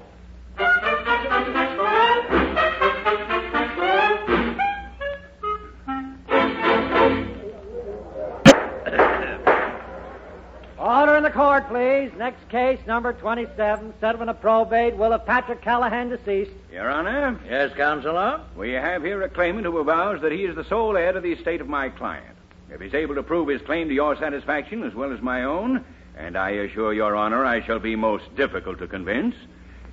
Next 12.28 12.50
case, 12.50 12.80
number 12.86 13.13
27, 13.13 13.94
settlement 14.02 14.30
of 14.30 14.42
probate, 14.42 14.98
will 14.98 15.13
of 15.13 15.26
Patrick 15.26 15.62
Callahan 15.62 16.10
deceased. 16.10 16.52
Your 16.70 16.90
Honor, 16.92 17.40
Yes, 17.48 17.72
Counselor? 17.78 18.42
we 18.58 18.72
have 18.72 19.02
here 19.02 19.22
a 19.22 19.30
claimant 19.30 19.66
who 19.66 19.78
avows 19.78 20.20
that 20.24 20.34
he 20.34 20.44
is 20.44 20.54
the 20.54 20.66
sole 20.66 20.98
heir 20.98 21.13
to 21.13 21.22
the 21.22 21.32
estate 21.32 21.62
of 21.62 21.70
my 21.70 21.88
client. 21.88 22.36
If 22.70 22.82
he's 22.82 22.94
able 22.94 23.16
to 23.16 23.24
prove 23.24 23.48
his 23.48 23.62
claim 23.62 23.88
to 23.88 23.94
your 23.94 24.18
satisfaction 24.18 24.84
as 24.84 24.94
well 24.94 25.13
as 25.13 25.22
my 25.22 25.46
own, 25.46 25.86
and 26.18 26.38
I 26.38 26.50
assure 26.50 26.92
Your 26.94 27.16
Honor 27.16 27.46
I 27.46 27.62
shall 27.66 27.80
be 27.80 27.96
most 27.96 28.36
difficult 28.36 28.80
to 28.80 28.88
convince, 28.88 29.34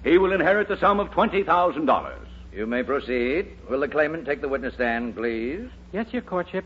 he 0.02 0.18
will 0.18 0.32
inherit 0.32 0.66
the 0.66 0.76
sum 0.80 0.98
of 0.98 1.12
$20,000. 1.12 2.14
You 2.52 2.66
may 2.66 2.82
proceed. 2.82 3.46
Will 3.70 3.78
the 3.78 3.86
claimant 3.86 4.26
take 4.26 4.40
the 4.40 4.48
witness 4.48 4.74
stand, 4.74 5.14
please? 5.14 5.68
Yes, 5.92 6.06
your 6.10 6.22
courtship. 6.22 6.64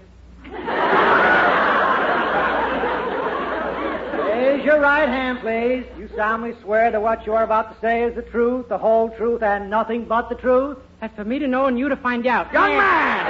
Your 4.68 4.81
right 4.81 5.09
hand, 5.09 5.38
please. 5.40 5.87
You 5.98 6.11
solemnly 6.14 6.54
swear 6.62 6.90
that 6.90 7.00
what 7.00 7.24
you're 7.24 7.42
about 7.42 7.74
to 7.74 7.81
say 7.81 8.02
is 8.02 8.14
the 8.14 8.22
truth, 8.22 8.68
the 8.68 8.76
whole 8.76 9.09
truth, 9.16 9.42
and 9.42 9.70
nothing 9.70 10.04
but 10.04 10.28
the 10.28 10.35
truth? 10.35 10.76
That's 11.00 11.16
for 11.16 11.24
me 11.24 11.38
to 11.38 11.48
know 11.48 11.66
and 11.66 11.78
you 11.78 11.88
to 11.88 11.96
find 11.96 12.26
out. 12.26 12.52
Young 12.52 12.76
man! 12.76 13.26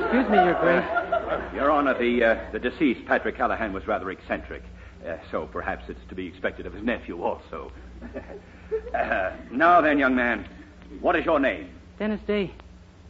Excuse 0.00 0.30
me, 0.30 0.36
Your 0.38 0.54
Grace. 0.54 1.54
Your 1.54 1.70
Honor, 1.70 1.92
the, 1.98 2.24
uh, 2.24 2.52
the 2.52 2.58
deceased, 2.58 3.04
Patrick 3.04 3.36
Callahan, 3.36 3.74
was 3.74 3.86
rather 3.86 4.10
eccentric. 4.10 4.62
Uh, 5.06 5.18
so 5.30 5.46
perhaps 5.52 5.84
it's 5.88 6.00
to 6.08 6.14
be 6.14 6.26
expected 6.26 6.64
of 6.64 6.72
his 6.72 6.82
nephew 6.82 7.22
also. 7.22 7.70
uh, 8.94 9.32
now 9.50 9.82
then, 9.82 9.98
young 9.98 10.16
man, 10.16 10.48
what 11.00 11.16
is 11.16 11.24
your 11.26 11.38
name? 11.38 11.68
Dennis 11.98 12.20
Day. 12.26 12.50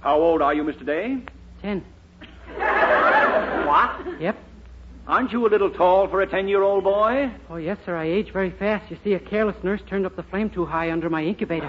How 0.00 0.20
old 0.20 0.42
are 0.42 0.52
you, 0.52 0.64
Mr. 0.64 0.84
Day? 0.84 1.18
Ten. 1.62 1.84
What? 3.78 4.20
Yep. 4.20 4.36
Aren't 5.06 5.30
you 5.30 5.46
a 5.46 5.50
little 5.50 5.70
tall 5.70 6.08
for 6.08 6.20
a 6.20 6.26
ten-year-old 6.26 6.82
boy? 6.82 7.30
Oh, 7.48 7.58
yes, 7.58 7.78
sir. 7.86 7.96
I 7.96 8.06
age 8.06 8.32
very 8.32 8.50
fast. 8.50 8.90
You 8.90 8.98
see, 9.04 9.14
a 9.14 9.20
careless 9.20 9.54
nurse 9.62 9.80
turned 9.88 10.04
up 10.04 10.16
the 10.16 10.24
flame 10.24 10.50
too 10.50 10.66
high 10.66 10.90
under 10.90 11.08
my 11.08 11.22
incubator. 11.22 11.68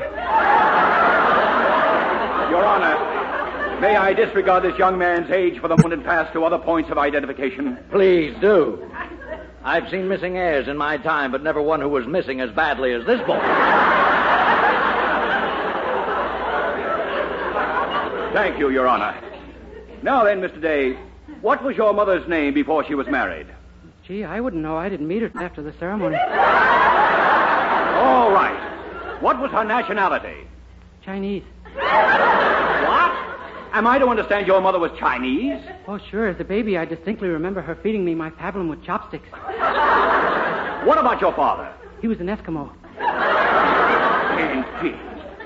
Your 2.50 2.66
Honor, 2.66 3.80
may 3.80 3.96
I 3.96 4.14
disregard 4.14 4.64
this 4.64 4.76
young 4.80 4.98
man's 4.98 5.30
age 5.30 5.60
for 5.60 5.68
the 5.68 5.78
moment 5.78 5.94
and 5.94 6.04
pass 6.04 6.34
to 6.34 6.44
other 6.44 6.58
points 6.58 6.90
of 6.90 6.98
identification? 6.98 7.78
Please 7.92 8.36
do. 8.42 8.92
I've 9.64 9.88
seen 9.92 10.08
missing 10.08 10.36
heirs 10.36 10.68
in 10.68 10.78
my 10.78 10.98
time, 10.98 11.32
but 11.32 11.44
never 11.44 11.62
one 11.62 11.80
who 11.80 11.90
was 11.90 12.08
missing 12.08 12.42
as 12.42 12.50
badly 12.50 12.92
as 12.92 13.06
this 13.06 13.20
boy. 13.28 13.40
Thank 18.34 18.58
you, 18.58 18.72
Your 18.72 18.88
Honor. 18.88 19.16
Now 20.02 20.24
then, 20.24 20.42
Mr. 20.42 20.60
Day, 20.60 20.98
what 21.42 21.64
was 21.64 21.76
your 21.78 21.94
mother's 21.94 22.28
name 22.28 22.54
before 22.54 22.84
she 22.86 22.96
was 22.96 23.08
married? 23.08 23.48
Gee, 24.08 24.24
I 24.24 24.40
wouldn't 24.40 24.62
know. 24.64 24.76
I 24.76 24.90
didn't 24.90 25.08
meet 25.08 25.22
her 25.22 25.32
after 25.36 25.62
the 25.62 25.74
ceremony. 25.80 26.16
All 27.98 28.32
right. 28.32 29.18
What 29.22 29.40
was 29.40 29.52
her 29.52 29.64
nationality? 29.64 30.48
Chinese. 31.04 31.44
What? 31.76 33.12
Am 33.72 33.86
I 33.86 34.00
to 34.00 34.08
understand 34.08 34.48
your 34.48 34.62
mother 34.62 34.80
was 34.80 34.92
Chinese? 34.98 35.62
Oh, 35.88 36.00
sure. 36.10 36.28
As 36.28 36.40
a 36.40 36.44
baby, 36.44 36.78
I 36.78 36.86
distinctly 36.86 37.28
remember 37.28 37.62
her 37.62 37.76
feeding 37.76 38.04
me 38.04 38.16
my 38.16 38.32
pablum 38.32 38.70
with 38.70 38.84
chopsticks. 38.84 39.30
What 39.32 40.98
about 40.98 41.22
your 41.22 41.34
father? 41.36 41.72
He 42.02 42.08
was 42.08 42.20
an 42.20 42.28
Eskimo. 42.28 42.72
Indeed. 44.40 44.98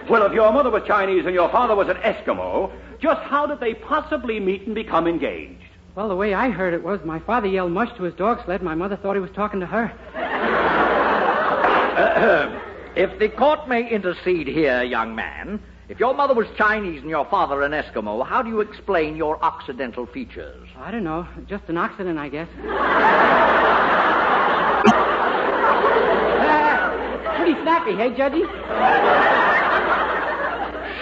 Well, 0.09 0.25
if 0.25 0.33
your 0.33 0.51
mother 0.53 0.69
was 0.69 0.83
Chinese 0.87 1.25
and 1.25 1.33
your 1.33 1.49
father 1.49 1.75
was 1.75 1.89
an 1.89 1.97
Eskimo, 1.97 2.71
just 3.01 3.21
how 3.21 3.45
did 3.45 3.59
they 3.59 3.73
possibly 3.73 4.39
meet 4.39 4.65
and 4.65 4.75
become 4.75 5.07
engaged? 5.07 5.62
Well, 5.95 6.09
the 6.09 6.15
way 6.15 6.33
I 6.33 6.49
heard 6.49 6.73
it 6.73 6.83
was 6.83 6.99
my 7.05 7.19
father 7.19 7.47
yelled 7.47 7.71
mush 7.71 7.95
to 7.97 8.03
his 8.03 8.15
dog 8.15 8.43
sled. 8.45 8.63
My 8.63 8.73
mother 8.73 8.95
thought 8.95 9.13
he 9.13 9.19
was 9.19 9.31
talking 9.31 9.59
to 9.59 9.65
her. 9.67 9.91
If 12.95 13.17
the 13.17 13.27
court 13.27 13.67
may 13.67 13.89
intercede 13.89 14.45
here, 14.47 14.83
young 14.83 15.15
man, 15.15 15.59
if 15.89 15.99
your 15.99 16.13
mother 16.13 16.35
was 16.35 16.45
Chinese 16.55 17.01
and 17.01 17.09
your 17.09 17.25
father 17.25 17.63
an 17.63 17.71
Eskimo, 17.71 18.23
how 18.23 18.43
do 18.43 18.49
you 18.49 18.61
explain 18.61 19.15
your 19.15 19.43
Occidental 19.43 20.05
features? 20.05 20.69
I 20.77 20.91
don't 20.91 21.03
know. 21.03 21.27
Just 21.47 21.63
an 21.69 21.77
accident, 21.77 22.19
I 22.19 22.29
guess. 22.29 22.47
Ah, 26.45 27.35
pretty 27.37 27.59
snappy, 27.61 27.95
hey, 27.95 28.09
Judgy? 28.11 29.52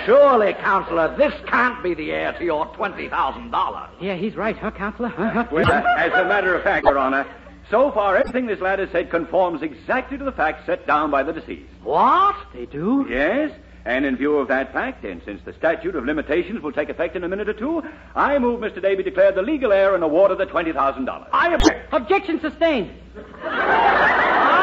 Surely, 0.05 0.53
Counselor, 0.53 1.15
this 1.17 1.33
can't 1.47 1.81
be 1.83 1.93
the 1.93 2.11
heir 2.11 2.33
to 2.33 2.43
your 2.43 2.65
$20,000. 2.73 3.89
Yeah, 3.99 4.15
he's 4.15 4.35
right, 4.35 4.57
huh, 4.57 4.71
Counselor? 4.71 5.09
Huh, 5.09 5.29
huh? 5.29 5.47
Well, 5.51 5.71
as 5.71 6.11
a 6.13 6.25
matter 6.25 6.55
of 6.55 6.63
fact, 6.63 6.85
Your 6.85 6.97
Honor, 6.97 7.25
so 7.69 7.91
far 7.91 8.17
everything 8.17 8.47
this 8.47 8.59
lad 8.59 8.79
has 8.79 8.89
said 8.91 9.09
conforms 9.09 9.61
exactly 9.61 10.17
to 10.17 10.23
the 10.23 10.31
facts 10.31 10.65
set 10.65 10.85
down 10.87 11.11
by 11.11 11.23
the 11.23 11.31
deceased. 11.33 11.69
What? 11.83 12.35
They 12.53 12.65
do? 12.65 13.05
Yes, 13.09 13.51
And 13.85 14.05
in 14.05 14.15
view 14.15 14.37
of 14.37 14.47
that 14.49 14.73
fact, 14.73 15.03
and 15.05 15.21
since 15.25 15.41
the 15.43 15.53
statute 15.53 15.95
of 15.95 16.05
limitations 16.05 16.61
will 16.61 16.71
take 16.71 16.89
effect 16.89 17.15
in 17.15 17.23
a 17.23 17.27
minute 17.27 17.49
or 17.49 17.53
two, 17.53 17.81
I 18.15 18.37
move 18.37 18.59
Mr. 18.59 18.79
Davy 18.81 19.01
declared 19.03 19.33
the 19.35 19.41
legal 19.41 19.71
heir 19.71 19.95
and 19.95 20.03
awarded 20.03 20.37
the 20.37 20.45
$20,000. 20.45 21.27
I 21.33 21.53
object. 21.53 21.93
Objection 21.93 22.39
sustained. 22.41 22.91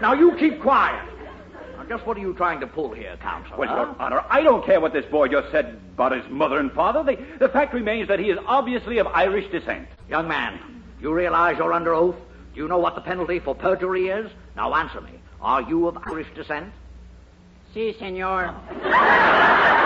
Now 0.00 0.14
you 0.14 0.34
keep 0.36 0.62
quiet. 0.62 1.09
Now, 1.90 1.96
just 1.96 2.06
what 2.06 2.16
are 2.16 2.20
you 2.20 2.34
trying 2.34 2.60
to 2.60 2.68
pull 2.68 2.92
here, 2.92 3.16
Counselor? 3.20 3.56
Well, 3.56 3.76
Your 3.76 3.96
Honor, 3.98 4.24
I 4.30 4.42
don't 4.42 4.64
care 4.64 4.80
what 4.80 4.92
this 4.92 5.04
boy 5.06 5.26
just 5.26 5.50
said 5.50 5.80
about 5.94 6.12
his 6.12 6.24
mother 6.30 6.58
and 6.58 6.70
father. 6.70 7.02
The, 7.02 7.18
the 7.40 7.48
fact 7.48 7.74
remains 7.74 8.06
that 8.08 8.20
he 8.20 8.30
is 8.30 8.38
obviously 8.46 8.98
of 8.98 9.08
Irish 9.08 9.50
descent. 9.50 9.88
Young 10.08 10.28
man, 10.28 10.84
you 11.00 11.12
realize 11.12 11.58
you're 11.58 11.72
under 11.72 11.92
oath? 11.92 12.14
Do 12.54 12.60
you 12.60 12.68
know 12.68 12.78
what 12.78 12.94
the 12.94 13.00
penalty 13.00 13.40
for 13.40 13.56
perjury 13.56 14.08
is? 14.08 14.30
Now 14.54 14.72
answer 14.74 15.00
me. 15.00 15.20
Are 15.40 15.62
you 15.62 15.88
of 15.88 15.98
Irish 16.06 16.28
descent? 16.36 16.72
Si, 17.74 17.92
senor. 17.98 18.54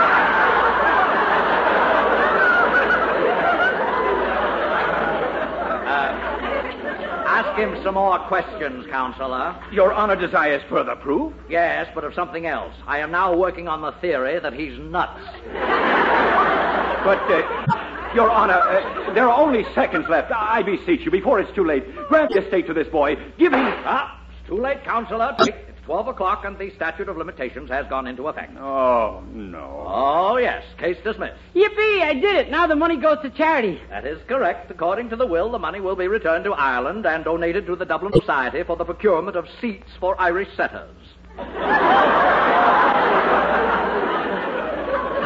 Ask 7.55 7.62
him 7.62 7.83
some 7.85 7.95
more 7.95 8.19
questions, 8.27 8.85
Counselor. 8.90 9.55
Your 9.71 9.93
Honor 9.93 10.17
desires 10.17 10.61
further 10.69 10.97
proof? 10.97 11.33
Yes, 11.49 11.88
but 11.95 12.03
of 12.03 12.12
something 12.12 12.47
else. 12.47 12.75
I 12.85 12.99
am 12.99 13.12
now 13.12 13.37
working 13.37 13.69
on 13.69 13.81
the 13.81 13.93
theory 14.01 14.40
that 14.40 14.53
he's 14.53 14.77
nuts. 14.81 15.23
But, 17.05 17.23
uh, 17.31 18.11
Your 18.12 18.29
Honor, 18.29 18.55
uh, 18.55 19.14
there 19.14 19.29
are 19.29 19.40
only 19.40 19.64
seconds 19.73 20.07
left. 20.09 20.33
I 20.35 20.64
beseech 20.64 21.05
you, 21.05 21.12
before 21.12 21.38
it's 21.38 21.55
too 21.55 21.64
late, 21.64 21.85
grant 22.09 22.33
the 22.33 22.43
estate 22.45 22.67
to 22.67 22.75
this 22.75 22.88
boy. 22.88 23.14
Give 23.38 23.53
him. 23.53 23.61
Ah, 23.87 24.21
it's 24.37 24.49
too 24.49 24.57
late, 24.61 24.83
Counselor. 24.83 25.37
It's 25.38 25.73
12 25.85 26.09
o'clock 26.09 26.44
and 26.44 26.57
the 26.59 26.70
statute 26.77 27.09
of 27.09 27.16
limitations 27.16 27.68
has 27.70 27.87
gone 27.88 28.07
into 28.07 28.29
effect. 28.29 28.57
Oh, 28.57 29.23
no. 29.33 29.85
Oh, 29.87 30.38
yes. 30.38 30.64
Case 30.79 30.97
dismissed. 31.05 31.37
Yippee! 31.55 32.03
I 32.03 32.14
did 32.14 32.37
it. 32.37 32.51
Now 32.51 32.66
the 32.66 32.75
money 32.75 32.97
goes 32.97 33.18
to 33.23 33.31
charity. 33.31 33.81
That 33.90 34.07
is 34.07 34.18
correct. 34.27 34.70
According 34.70 35.11
to 35.11 35.16
the 35.16 35.27
will, 35.27 35.51
the 35.51 35.59
money 35.59 35.81
will 35.81 35.97
be 35.97 36.09
returned 36.09 36.44
to 36.44 36.53
Ireland 36.53 37.05
and 37.07 37.25
donated 37.25 37.66
to 37.66 37.77
the 37.77 37.85
Dublin 37.85 38.12
Society 38.14 38.62
for 38.62 38.77
the 38.77 38.85
procurement 38.85 39.37
of 39.37 39.47
seats 39.61 39.90
for 40.01 40.18
Irish 40.20 40.49
setters. 40.57 40.97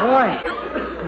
Boy, 0.08 0.40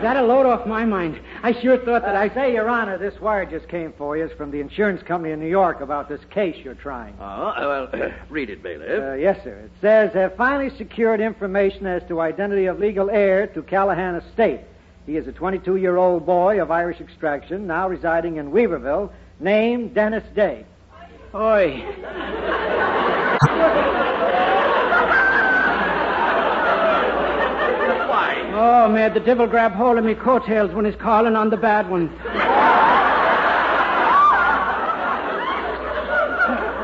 that 0.03 0.17
a 0.17 0.23
load 0.23 0.47
off 0.47 0.67
my 0.67 0.85
mind. 0.85 1.21
I 1.43 1.59
sure 1.61 1.79
thought 1.79 2.03
that 2.03 2.17
I. 2.17 2.29
Say, 2.35 2.53
Your 2.53 2.69
Honor, 2.69 2.99
this 2.99 3.19
wire 3.21 3.47
just 3.47 3.67
came 3.69 3.93
for 3.97 4.17
you. 4.17 4.25
It's 4.25 4.35
from 4.35 4.51
the 4.51 4.61
insurance 4.61 5.03
company 5.03 5.33
in 5.33 5.41
New 5.41 5.49
York 5.49 5.81
about 5.81 6.09
this 6.09 6.21
case 6.31 6.57
you're 6.63 6.75
trying. 6.75 7.15
Oh, 7.19 7.89
well, 7.91 8.13
read 8.29 8.51
it, 8.51 8.63
bailiff. 8.63 9.03
Uh, 9.03 9.15
yes, 9.15 9.43
sir. 9.43 9.57
It 9.65 9.71
says, 9.81 10.13
have 10.13 10.37
finally 10.37 10.71
secured 10.77 11.21
information 11.21 11.87
as 11.87 12.03
to 12.09 12.21
identity 12.21 12.67
of 12.67 12.79
legal 12.79 13.11
heir 13.11 13.47
to 13.49 13.63
Callahan 13.63 14.17
Estate. 14.17 14.61
He 15.07 15.17
is 15.17 15.27
a 15.27 15.33
22-year-old 15.33 16.27
boy 16.27 16.61
of 16.61 16.71
Irish 16.71 17.01
extraction, 17.01 17.67
now 17.67 17.89
residing 17.89 18.37
in 18.37 18.53
Weaverville, 18.53 19.11
named 19.41 19.95
Dennis 19.95 20.25
Day. 20.35 20.65
Oi. 21.35 21.85
Oh, 28.53 28.89
man, 28.89 29.15
the 29.15 29.21
devil 29.21 29.47
grab 29.47 29.73
hold 29.73 29.99
of 29.99 30.05
me 30.05 30.15
coattails 30.15 30.73
when 30.73 30.85
he's 30.85 30.97
calling 30.97 31.37
on 31.37 31.51
the 31.51 31.57
bad 31.57 31.89
ones. 31.89 32.11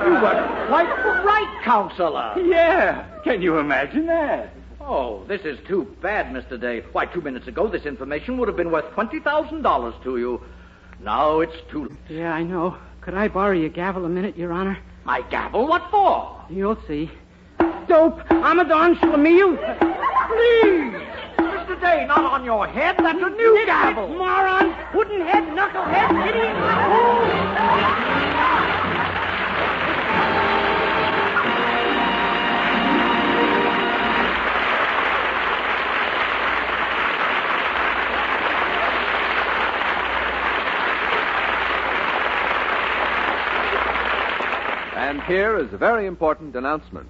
You 0.06 0.12
were 0.12 0.66
quite 0.68 0.88
right, 1.24 1.60
Counselor. 1.64 2.38
Yeah. 2.38 3.04
Can 3.24 3.42
you 3.42 3.58
imagine 3.58 4.06
that? 4.06 4.54
Oh, 4.80 5.24
this 5.26 5.40
is 5.42 5.58
too 5.66 5.84
bad, 6.00 6.26
Mr. 6.26 6.60
Day. 6.60 6.84
Why, 6.92 7.06
two 7.06 7.20
minutes 7.20 7.48
ago, 7.48 7.66
this 7.66 7.86
information 7.86 8.38
would 8.38 8.46
have 8.46 8.56
been 8.56 8.70
worth 8.70 8.84
$20,000 8.92 10.02
to 10.04 10.16
you. 10.16 10.40
Now 11.00 11.40
it's 11.40 11.56
too 11.70 11.86
late. 11.86 11.98
Yeah, 12.08 12.32
I 12.32 12.44
know. 12.44 12.76
Could 13.00 13.14
I 13.14 13.26
borrow 13.28 13.52
your 13.52 13.68
gavel 13.68 14.04
a 14.04 14.08
minute, 14.08 14.36
Your 14.36 14.52
Honor? 14.52 14.78
My 15.04 15.22
gavel? 15.22 15.66
What 15.66 15.90
for? 15.90 16.40
You'll 16.48 16.78
see. 16.86 17.10
Dope. 17.88 18.20
i'm 18.30 18.58
a 18.58 18.64
Amadon 18.64 18.94
Schlemiel. 18.96 19.56
Please! 20.28 21.15
Mr. 21.66 21.80
Day, 21.80 22.06
not 22.06 22.24
on 22.24 22.44
your 22.44 22.64
head. 22.68 22.94
That's 22.96 23.20
a 23.20 23.28
new 23.28 23.66
gavel. 23.66 24.06
Moron. 24.06 24.72
Wooden 24.94 25.20
head, 25.20 25.42
knucklehead, 25.48 26.28
idiot. 26.28 26.56
And 44.96 45.20
here 45.24 45.58
is 45.58 45.72
a 45.72 45.76
very 45.76 46.06
important 46.06 46.54
announcement. 46.54 47.08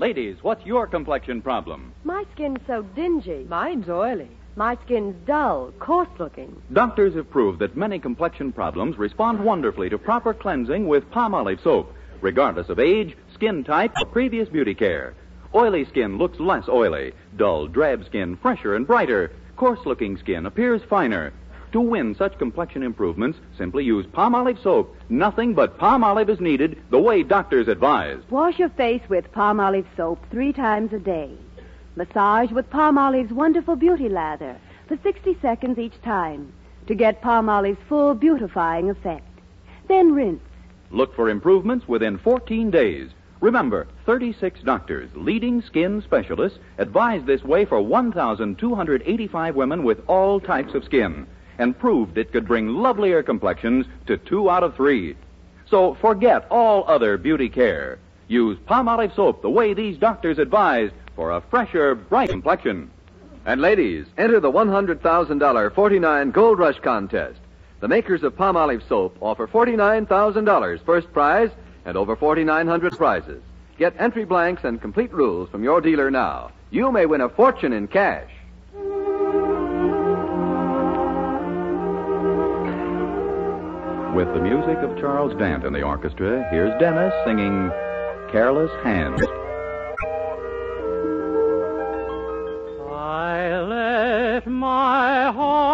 Ladies, 0.00 0.38
what's 0.40 0.64
your 0.64 0.86
complexion 0.86 1.42
problem? 1.42 1.92
My 2.04 2.24
skin's 2.32 2.60
so 2.66 2.80
dingy. 2.96 3.44
Mine's 3.50 3.86
oily. 3.90 4.30
My 4.56 4.78
skin's 4.86 5.14
dull, 5.26 5.74
coarse 5.78 6.08
looking. 6.18 6.56
Doctors 6.72 7.14
have 7.16 7.28
proved 7.28 7.58
that 7.58 7.76
many 7.76 7.98
complexion 7.98 8.50
problems 8.50 8.96
respond 8.96 9.44
wonderfully 9.44 9.90
to 9.90 9.98
proper 9.98 10.32
cleansing 10.32 10.88
with 10.88 11.10
Palmolive 11.10 11.62
soap, 11.62 11.92
regardless 12.22 12.70
of 12.70 12.78
age, 12.78 13.14
skin 13.34 13.62
type, 13.62 13.92
or 14.00 14.06
previous 14.06 14.48
beauty 14.48 14.72
care. 14.72 15.12
Oily 15.54 15.84
skin 15.84 16.16
looks 16.16 16.40
less 16.40 16.66
oily. 16.66 17.12
Dull, 17.36 17.66
drab 17.66 18.06
skin 18.06 18.38
fresher 18.38 18.76
and 18.76 18.86
brighter. 18.86 19.32
Coarse 19.56 19.84
looking 19.84 20.16
skin 20.16 20.46
appears 20.46 20.80
finer. 20.88 21.34
To 21.72 21.80
win 21.80 22.16
such 22.16 22.36
complexion 22.36 22.82
improvements, 22.82 23.38
simply 23.56 23.84
use 23.84 24.04
Palmolive 24.06 24.60
soap. 24.60 24.96
Nothing 25.08 25.54
but 25.54 25.78
Palmolive 25.78 26.28
is 26.28 26.40
needed, 26.40 26.76
the 26.90 26.98
way 26.98 27.22
doctors 27.22 27.68
advise. 27.68 28.18
Wash 28.28 28.58
your 28.58 28.70
face 28.70 29.02
with 29.08 29.30
Palmolive 29.30 29.86
soap 29.96 30.18
three 30.32 30.52
times 30.52 30.92
a 30.92 30.98
day. 30.98 31.30
Massage 31.94 32.50
with 32.50 32.68
Palmolive's 32.70 33.32
wonderful 33.32 33.76
beauty 33.76 34.08
lather 34.08 34.56
for 34.88 34.98
60 35.00 35.38
seconds 35.40 35.78
each 35.78 36.00
time 36.02 36.52
to 36.88 36.94
get 36.96 37.22
Palmolive's 37.22 37.78
full 37.88 38.14
beautifying 38.14 38.90
effect. 38.90 39.26
Then 39.86 40.12
rinse. 40.12 40.42
Look 40.90 41.14
for 41.14 41.30
improvements 41.30 41.86
within 41.86 42.18
14 42.18 42.72
days. 42.72 43.10
Remember, 43.40 43.86
36 44.06 44.60
doctors, 44.62 45.08
leading 45.14 45.62
skin 45.62 46.02
specialists, 46.02 46.58
advise 46.78 47.24
this 47.26 47.44
way 47.44 47.64
for 47.64 47.80
1,285 47.80 49.54
women 49.54 49.84
with 49.84 50.00
all 50.08 50.40
types 50.40 50.74
of 50.74 50.84
skin 50.84 51.28
and 51.60 51.78
proved 51.78 52.16
it 52.16 52.32
could 52.32 52.48
bring 52.48 52.68
lovelier 52.68 53.22
complexions 53.22 53.86
to 54.06 54.16
two 54.16 54.48
out 54.48 54.62
of 54.62 54.74
three. 54.74 55.14
So 55.68 55.94
forget 56.00 56.46
all 56.50 56.84
other 56.88 57.18
beauty 57.18 57.50
care. 57.50 57.98
Use 58.28 58.58
Palmolive 58.66 59.14
soap 59.14 59.42
the 59.42 59.50
way 59.50 59.74
these 59.74 59.98
doctors 59.98 60.38
advised 60.38 60.94
for 61.14 61.32
a 61.32 61.42
fresher, 61.42 61.94
bright 61.94 62.30
complexion. 62.30 62.90
And 63.44 63.60
ladies, 63.60 64.06
enter 64.16 64.40
the 64.40 64.50
$100,000 64.50 65.74
49 65.74 66.30
Gold 66.30 66.58
Rush 66.58 66.80
contest. 66.80 67.40
The 67.80 67.88
makers 67.88 68.22
of 68.22 68.36
Palmolive 68.36 68.86
soap 68.88 69.16
offer 69.20 69.46
$49,000 69.46 70.84
first 70.84 71.12
prize 71.12 71.50
and 71.84 71.96
over 71.96 72.16
4,900 72.16 72.96
prizes. 72.96 73.42
Get 73.78 73.94
entry 73.98 74.24
blanks 74.24 74.64
and 74.64 74.80
complete 74.80 75.12
rules 75.12 75.50
from 75.50 75.62
your 75.62 75.80
dealer 75.80 76.10
now. 76.10 76.52
You 76.70 76.90
may 76.90 77.04
win 77.04 77.20
a 77.20 77.28
fortune 77.28 77.72
in 77.72 77.88
cash. 77.88 78.30
With 84.14 84.34
the 84.34 84.40
music 84.40 84.76
of 84.78 84.98
Charles 84.98 85.38
Dant 85.38 85.64
in 85.64 85.72
the 85.72 85.82
orchestra, 85.82 86.44
here's 86.50 86.76
Dennis 86.80 87.14
singing 87.24 87.70
Careless 88.32 88.70
Hands. 88.82 89.20
I 92.90 93.60
let 93.60 94.46
my 94.48 95.30
heart 95.30 95.69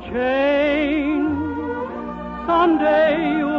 change, 0.00 1.36
someday 2.46 3.38
you'll 3.38 3.55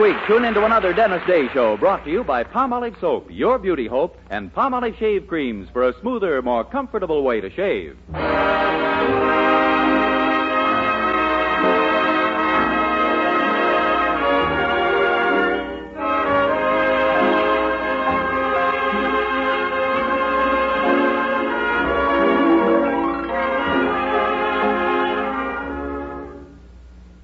Week, 0.00 0.16
tune 0.28 0.44
into 0.44 0.64
another 0.64 0.92
Dennis 0.92 1.26
Day 1.26 1.48
show 1.52 1.76
brought 1.76 2.04
to 2.04 2.10
you 2.10 2.22
by 2.22 2.44
Palmolive 2.44 3.00
Soap, 3.00 3.26
your 3.30 3.58
beauty 3.58 3.88
hope, 3.88 4.16
and 4.30 4.54
Palmolive 4.54 4.96
Shave 4.96 5.26
Creams 5.26 5.68
for 5.72 5.88
a 5.88 6.00
smoother, 6.00 6.40
more 6.40 6.62
comfortable 6.62 7.24
way 7.24 7.40
to 7.40 7.50
shave. 7.50 7.96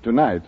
Tonight, 0.02 0.42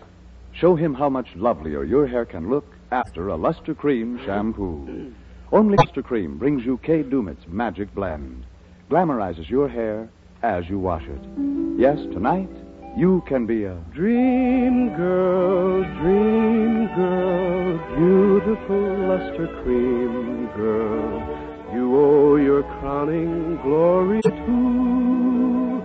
show 0.59 0.75
him 0.75 0.95
how 0.95 1.09
much 1.09 1.29
lovelier 1.37 1.85
your 1.85 2.07
hair 2.07 2.25
can 2.25 2.49
look 2.49 2.67
after 2.91 3.29
a 3.29 3.37
Lustre 3.37 3.75
Creme 3.75 4.19
shampoo. 4.25 5.13
Only 5.53 5.77
Lustre 5.77 6.03
Creme 6.03 6.39
brings 6.39 6.65
you 6.65 6.79
Kay 6.79 7.03
Daumit's 7.03 7.47
magic 7.47 7.95
blend. 7.95 8.45
Glamorizes 8.91 9.49
your 9.49 9.69
hair 9.69 10.09
as 10.43 10.69
you 10.69 10.79
wash 10.79 11.05
it. 11.05 11.21
Yes, 11.79 11.99
tonight, 12.13 12.49
you 12.97 13.23
can 13.27 13.47
be 13.47 13.65
a 13.65 13.77
Dream 13.93 14.97
girl, 14.97 15.83
dream 16.01 16.87
girl, 16.95 17.79
beautiful 17.97 19.09
Lustre 19.09 19.49
Creme 19.63 20.47
girl. 20.57 21.43
You 21.75 21.97
owe 21.97 22.37
your 22.37 22.63
crowning 22.63 23.59
glory 23.63 24.23
to 24.23 25.83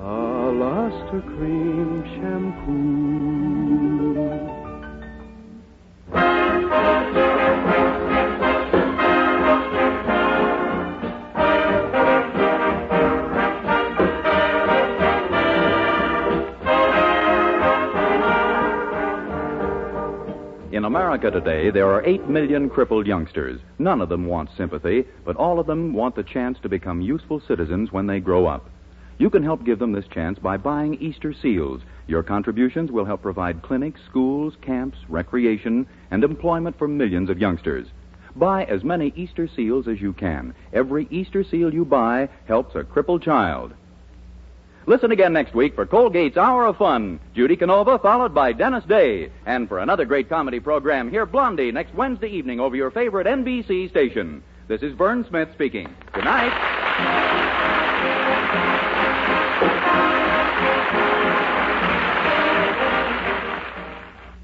a 0.00 0.52
Lustre 0.52 1.22
Creme 1.22 2.04
shampoo. 2.14 3.53
In 20.74 20.84
America 20.84 21.30
today, 21.30 21.70
there 21.70 21.90
are 21.90 22.04
8 22.04 22.28
million 22.28 22.68
crippled 22.68 23.06
youngsters. 23.06 23.60
None 23.78 24.00
of 24.00 24.08
them 24.08 24.26
want 24.26 24.50
sympathy, 24.56 25.06
but 25.24 25.36
all 25.36 25.58
of 25.58 25.66
them 25.66 25.94
want 25.94 26.14
the 26.14 26.22
chance 26.24 26.58
to 26.62 26.68
become 26.68 27.00
useful 27.00 27.40
citizens 27.46 27.92
when 27.92 28.06
they 28.06 28.20
grow 28.20 28.46
up. 28.46 28.68
You 29.18 29.30
can 29.30 29.44
help 29.44 29.64
give 29.64 29.78
them 29.78 29.92
this 29.92 30.08
chance 30.08 30.38
by 30.38 30.56
buying 30.56 30.94
Easter 30.94 31.32
seals. 31.32 31.82
Your 32.06 32.22
contributions 32.22 32.90
will 32.90 33.04
help 33.04 33.22
provide 33.22 33.62
clinics, 33.62 34.00
schools, 34.08 34.54
camps, 34.60 34.98
recreation, 35.08 35.86
and 36.10 36.24
employment 36.24 36.76
for 36.78 36.88
millions 36.88 37.30
of 37.30 37.38
youngsters. 37.38 37.86
Buy 38.36 38.64
as 38.64 38.82
many 38.82 39.12
Easter 39.14 39.48
seals 39.48 39.86
as 39.86 40.00
you 40.00 40.12
can. 40.12 40.54
Every 40.72 41.06
Easter 41.10 41.44
seal 41.44 41.72
you 41.72 41.84
buy 41.84 42.28
helps 42.46 42.74
a 42.74 42.82
crippled 42.82 43.22
child. 43.22 43.72
Listen 44.86 45.12
again 45.12 45.32
next 45.32 45.54
week 45.54 45.74
for 45.74 45.86
Colgate's 45.86 46.36
Hour 46.36 46.66
of 46.66 46.76
Fun. 46.76 47.18
Judy 47.34 47.56
Canova, 47.56 47.98
followed 48.00 48.34
by 48.34 48.52
Dennis 48.52 48.84
Day. 48.84 49.30
And 49.46 49.66
for 49.68 49.78
another 49.78 50.04
great 50.04 50.28
comedy 50.28 50.60
program, 50.60 51.10
hear 51.10 51.24
Blondie 51.24 51.72
next 51.72 51.94
Wednesday 51.94 52.28
evening 52.28 52.60
over 52.60 52.76
your 52.76 52.90
favorite 52.90 53.26
NBC 53.26 53.88
station. 53.88 54.42
This 54.68 54.82
is 54.82 54.92
Vern 54.94 55.24
Smith 55.28 55.48
speaking. 55.54 55.88
Good 56.12 56.24
night. 56.24 56.52